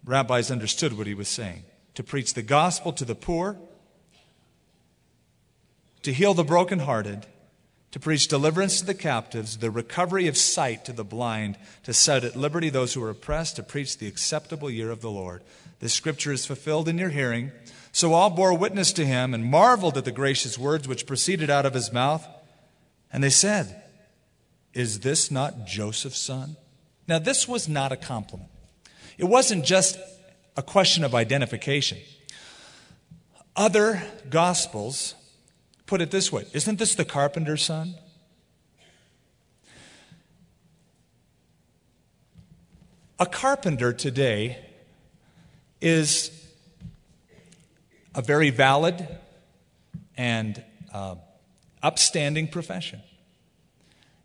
[0.04, 1.64] rabbis understood what he was saying
[1.94, 3.56] to preach the gospel to the poor
[6.02, 7.26] to heal the brokenhearted,
[7.90, 12.24] to preach deliverance to the captives, the recovery of sight to the blind, to set
[12.24, 15.42] at liberty those who are oppressed, to preach the acceptable year of the Lord.
[15.80, 17.52] This scripture is fulfilled in your hearing.
[17.92, 21.66] So all bore witness to him and marveled at the gracious words which proceeded out
[21.66, 22.26] of his mouth.
[23.12, 23.82] And they said,
[24.72, 26.56] Is this not Joseph's son?
[27.08, 28.50] Now, this was not a compliment.
[29.18, 29.98] It wasn't just
[30.56, 31.98] a question of identification.
[33.56, 35.14] Other gospels
[35.86, 37.94] put it this way Isn't this the carpenter's son?
[43.18, 44.64] A carpenter today
[45.80, 46.30] is
[48.14, 49.06] a very valid
[50.16, 51.16] and uh,
[51.82, 53.02] upstanding profession.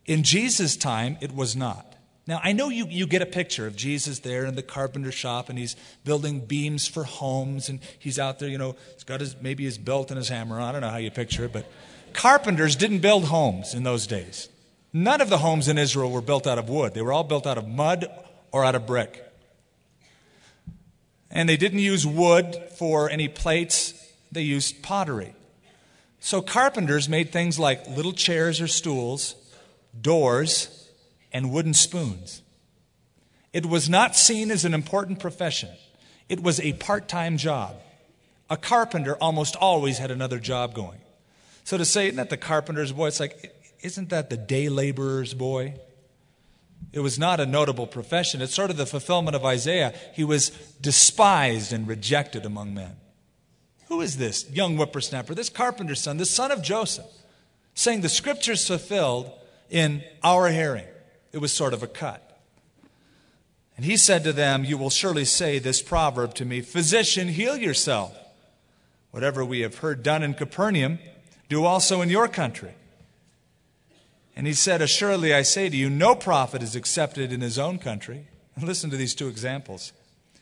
[0.06, 1.96] In Jesus' time, it was not.
[2.28, 5.50] Now, I know you, you get a picture of Jesus there in the carpenter shop
[5.50, 9.36] and he's building beams for homes and he's out there, you know, he's got his,
[9.42, 10.60] maybe his belt and his hammer.
[10.60, 11.70] I don't know how you picture it, but
[12.14, 14.50] carpenters didn't build homes in those days.
[14.92, 17.46] None of the homes in Israel were built out of wood, they were all built
[17.46, 18.08] out of mud
[18.52, 19.22] or out of brick.
[21.30, 23.94] And they didn't use wood for any plates,
[24.32, 25.36] they used pottery.
[26.22, 29.36] So carpenters made things like little chairs or stools,
[30.02, 30.90] doors,
[31.32, 32.42] and wooden spoons.
[33.52, 35.70] It was not seen as an important profession,
[36.30, 37.76] it was a part time job.
[38.50, 41.00] A carpenter almost always had another job going.
[41.64, 43.08] So to say, isn't that the carpenter's boy?
[43.08, 45.80] It's like, isn't that the day laborer's boy?
[46.94, 48.42] It was not a notable profession.
[48.42, 49.94] It's sort of the fulfillment of Isaiah.
[50.14, 52.96] He was despised and rejected among men.
[53.88, 57.06] Who is this young whippersnapper, this carpenter's son, the son of Joseph,
[57.74, 59.32] saying the scriptures fulfilled
[59.70, 60.86] in our hearing?
[61.32, 62.22] It was sort of a cut.
[63.76, 67.58] And he said to them, You will surely say this proverb to me Physician, heal
[67.58, 68.18] yourself.
[69.12, 71.00] Whatever we have heard done in Capernaum,
[71.50, 72.74] do also in your country.
[74.36, 77.80] And he said, Assuredly, I say to you, no prophet is accepted in his own
[77.80, 78.28] country.
[78.62, 79.92] Listen to these two examples.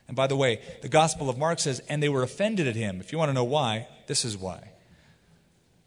[0.08, 3.00] And by the way, the Gospel of Mark says, And they were offended at him.
[3.00, 4.73] If you want to know why, this is why.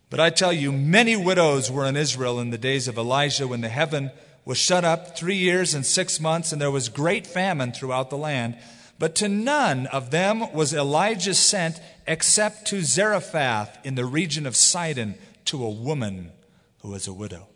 [0.09, 3.61] But I tell you, many widows were in Israel in the days of Elijah when
[3.61, 4.12] the heaven
[4.44, 8.16] was shut up three years and six months, and there was great famine throughout the
[8.16, 8.57] land.
[8.98, 14.57] But to none of them was Elijah sent except to Zarephath in the region of
[14.57, 16.30] Sidon to a woman
[16.80, 17.48] who was a widow.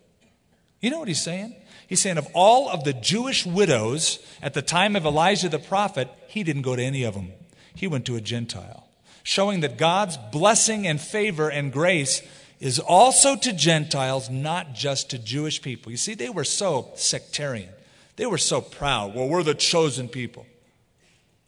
[0.81, 1.55] You know what he's saying?
[1.87, 6.09] He's saying of all of the Jewish widows at the time of Elijah the prophet,
[6.27, 7.31] he didn't go to any of them.
[7.73, 8.87] He went to a Gentile,
[9.23, 12.21] showing that God's blessing and favor and grace
[12.61, 15.91] is also to Gentiles, not just to Jewish people.
[15.91, 17.71] You see, they were so sectarian.
[18.17, 19.15] They were so proud.
[19.15, 20.45] Well, we're the chosen people.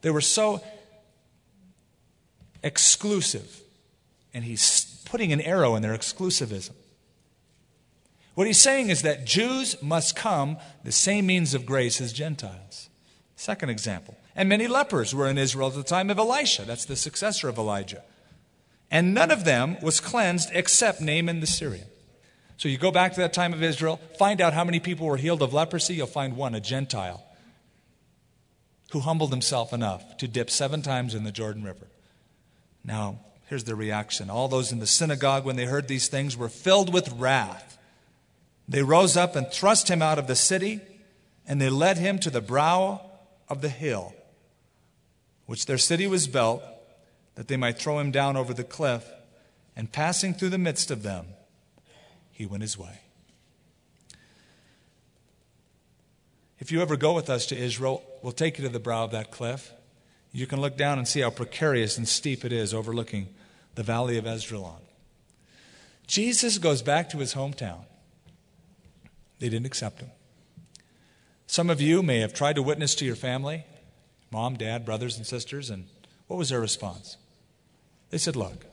[0.01, 0.63] They were so
[2.63, 3.61] exclusive.
[4.33, 6.71] And he's putting an arrow in their exclusivism.
[8.33, 12.89] What he's saying is that Jews must come the same means of grace as Gentiles.
[13.35, 14.17] Second example.
[14.35, 16.63] And many lepers were in Israel at the time of Elisha.
[16.65, 18.01] That's the successor of Elijah
[18.93, 21.87] and none of them was cleansed except Naaman the Syrian.
[22.57, 25.17] So you go back to that time of Israel, find out how many people were
[25.17, 27.25] healed of leprosy, you'll find one, a Gentile,
[28.91, 31.87] who humbled himself enough to dip seven times in the Jordan River.
[32.85, 33.17] Now,
[33.47, 34.29] here's the reaction.
[34.29, 37.79] All those in the synagogue, when they heard these things, were filled with wrath.
[38.69, 40.81] They rose up and thrust him out of the city,
[41.47, 43.01] and they led him to the brow
[43.49, 44.13] of the hill,
[45.47, 46.61] which their city was built,
[47.35, 49.09] that they might throw him down over the cliff.
[49.75, 51.25] And passing through the midst of them,
[52.31, 52.99] he went his way.
[56.59, 59.11] If you ever go with us to Israel, we'll take you to the brow of
[59.11, 59.73] that cliff.
[60.31, 63.27] You can look down and see how precarious and steep it is overlooking
[63.75, 64.81] the valley of Esdraelon.
[66.07, 67.85] Jesus goes back to his hometown.
[69.39, 70.11] They didn't accept him.
[71.47, 73.65] Some of you may have tried to witness to your family,
[74.31, 75.87] mom, dad, brothers, and sisters, and
[76.27, 77.17] what was their response?
[78.13, 78.67] They said, Look,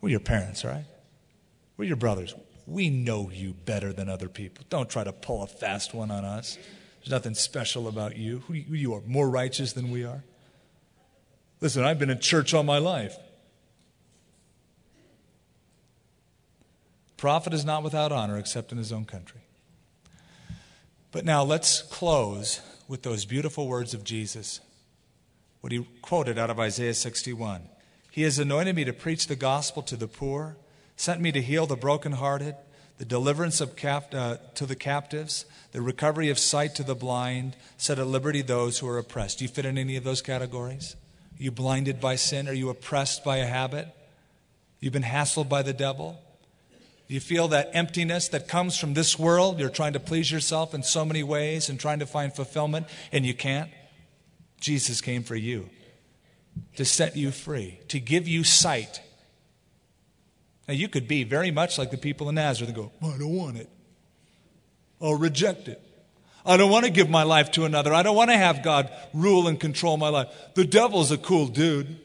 [0.00, 0.86] we're your parents, right?
[1.76, 2.34] We're your brothers.
[2.66, 4.64] We know you better than other people.
[4.68, 6.58] Don't try to pull a fast one on us.
[6.98, 8.42] There's nothing special about you.
[8.48, 10.24] You are more righteous than we are.
[11.60, 13.16] Listen, I've been in church all my life.
[17.16, 19.42] Prophet is not without honor except in his own country.
[21.12, 24.58] But now let's close with those beautiful words of Jesus,
[25.60, 27.68] what he quoted out of Isaiah 61.
[28.16, 30.56] He has anointed me to preach the gospel to the poor,
[30.96, 32.54] sent me to heal the brokenhearted,
[32.96, 37.56] the deliverance of cap- uh, to the captives, the recovery of sight to the blind,
[37.76, 39.40] set at liberty those who are oppressed.
[39.40, 40.96] Do you fit in any of those categories?
[41.38, 42.48] Are you blinded by sin?
[42.48, 43.88] Are you oppressed by a habit?
[44.80, 46.18] You've been hassled by the devil?
[47.08, 49.60] Do you feel that emptiness that comes from this world?
[49.60, 53.26] You're trying to please yourself in so many ways and trying to find fulfillment, and
[53.26, 53.70] you can't?
[54.58, 55.68] Jesus came for you
[56.76, 59.00] to set you free, to give you sight.
[60.68, 63.36] Now, you could be very much like the people in Nazareth and go, I don't
[63.36, 63.68] want it.
[65.00, 65.80] I'll reject it.
[66.44, 67.92] I don't want to give my life to another.
[67.92, 70.28] I don't want to have God rule and control my life.
[70.54, 71.98] The devil's a cool dude.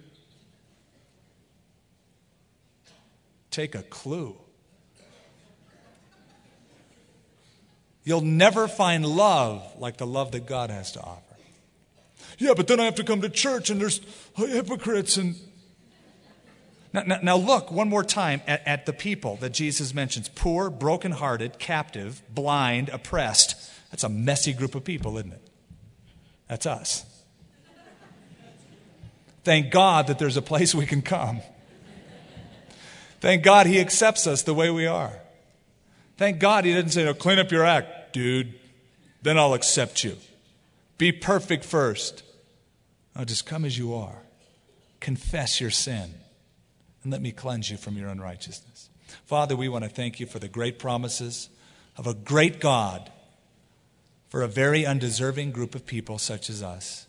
[3.52, 4.36] Take a clue.
[8.04, 11.31] You'll never find love like the love that God has to offer.
[12.42, 14.02] Yeah, but then I have to come to church and there's
[14.36, 15.36] hypocrites and.
[16.92, 20.72] Now, now, now look one more time at, at the people that Jesus mentions poor,
[20.72, 23.72] brokenhearted, captive, blind, oppressed.
[23.92, 25.48] That's a messy group of people, isn't it?
[26.48, 27.06] That's us.
[29.44, 31.42] Thank God that there's a place we can come.
[33.20, 35.14] Thank God He accepts us the way we are.
[36.18, 38.54] Thank God he didn't say, no, clean up your act, dude.
[39.22, 40.18] Then I'll accept you.
[40.98, 42.24] Be perfect first.
[43.26, 44.24] Just come as you are.
[45.00, 46.14] Confess your sin.
[47.04, 48.90] And let me cleanse you from your unrighteousness.
[49.26, 51.50] Father, we want to thank you for the great promises
[51.98, 53.12] of a great God
[54.30, 57.08] for a very undeserving group of people such as us.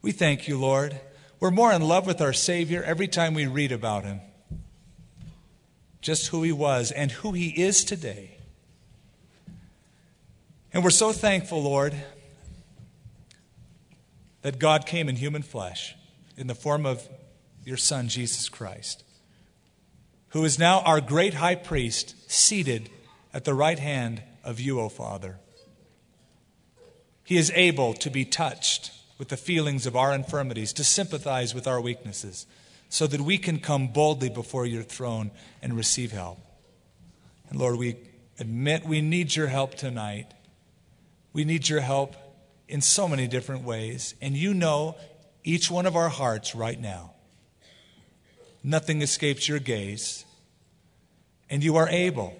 [0.00, 1.00] We thank you, Lord.
[1.40, 4.20] We're more in love with our Savior every time we read about him
[6.04, 8.36] just who he was and who he is today.
[10.72, 11.94] And we're so thankful, Lord,
[14.44, 15.96] that God came in human flesh
[16.36, 17.08] in the form of
[17.64, 19.02] your Son, Jesus Christ,
[20.28, 22.90] who is now our great high priest seated
[23.32, 25.38] at the right hand of you, O Father.
[27.24, 31.66] He is able to be touched with the feelings of our infirmities, to sympathize with
[31.66, 32.46] our weaknesses
[32.90, 35.30] so that we can come boldly before your throne
[35.62, 36.38] and receive help.
[37.48, 37.96] And Lord, we
[38.38, 40.34] admit we need your help tonight.
[41.32, 42.14] We need your help
[42.68, 44.14] in so many different ways.
[44.20, 44.96] And you know
[45.42, 47.12] each one of our hearts right now.
[48.62, 50.24] Nothing escapes your gaze.
[51.50, 52.34] And you are able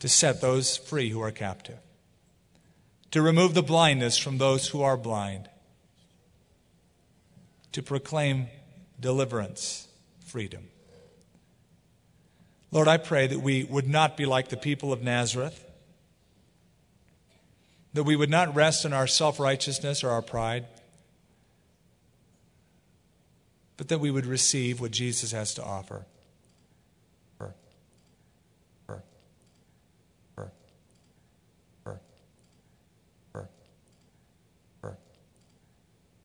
[0.00, 1.78] to set those free who are captive,
[3.12, 5.48] to remove the blindness from those who are blind,
[7.72, 8.48] to proclaim
[9.00, 9.88] deliverance,
[10.26, 10.68] freedom.
[12.70, 15.63] Lord, I pray that we would not be like the people of Nazareth,
[17.94, 20.66] that we would not rest in our self righteousness or our pride,
[23.76, 26.04] but that we would receive what Jesus has to offer.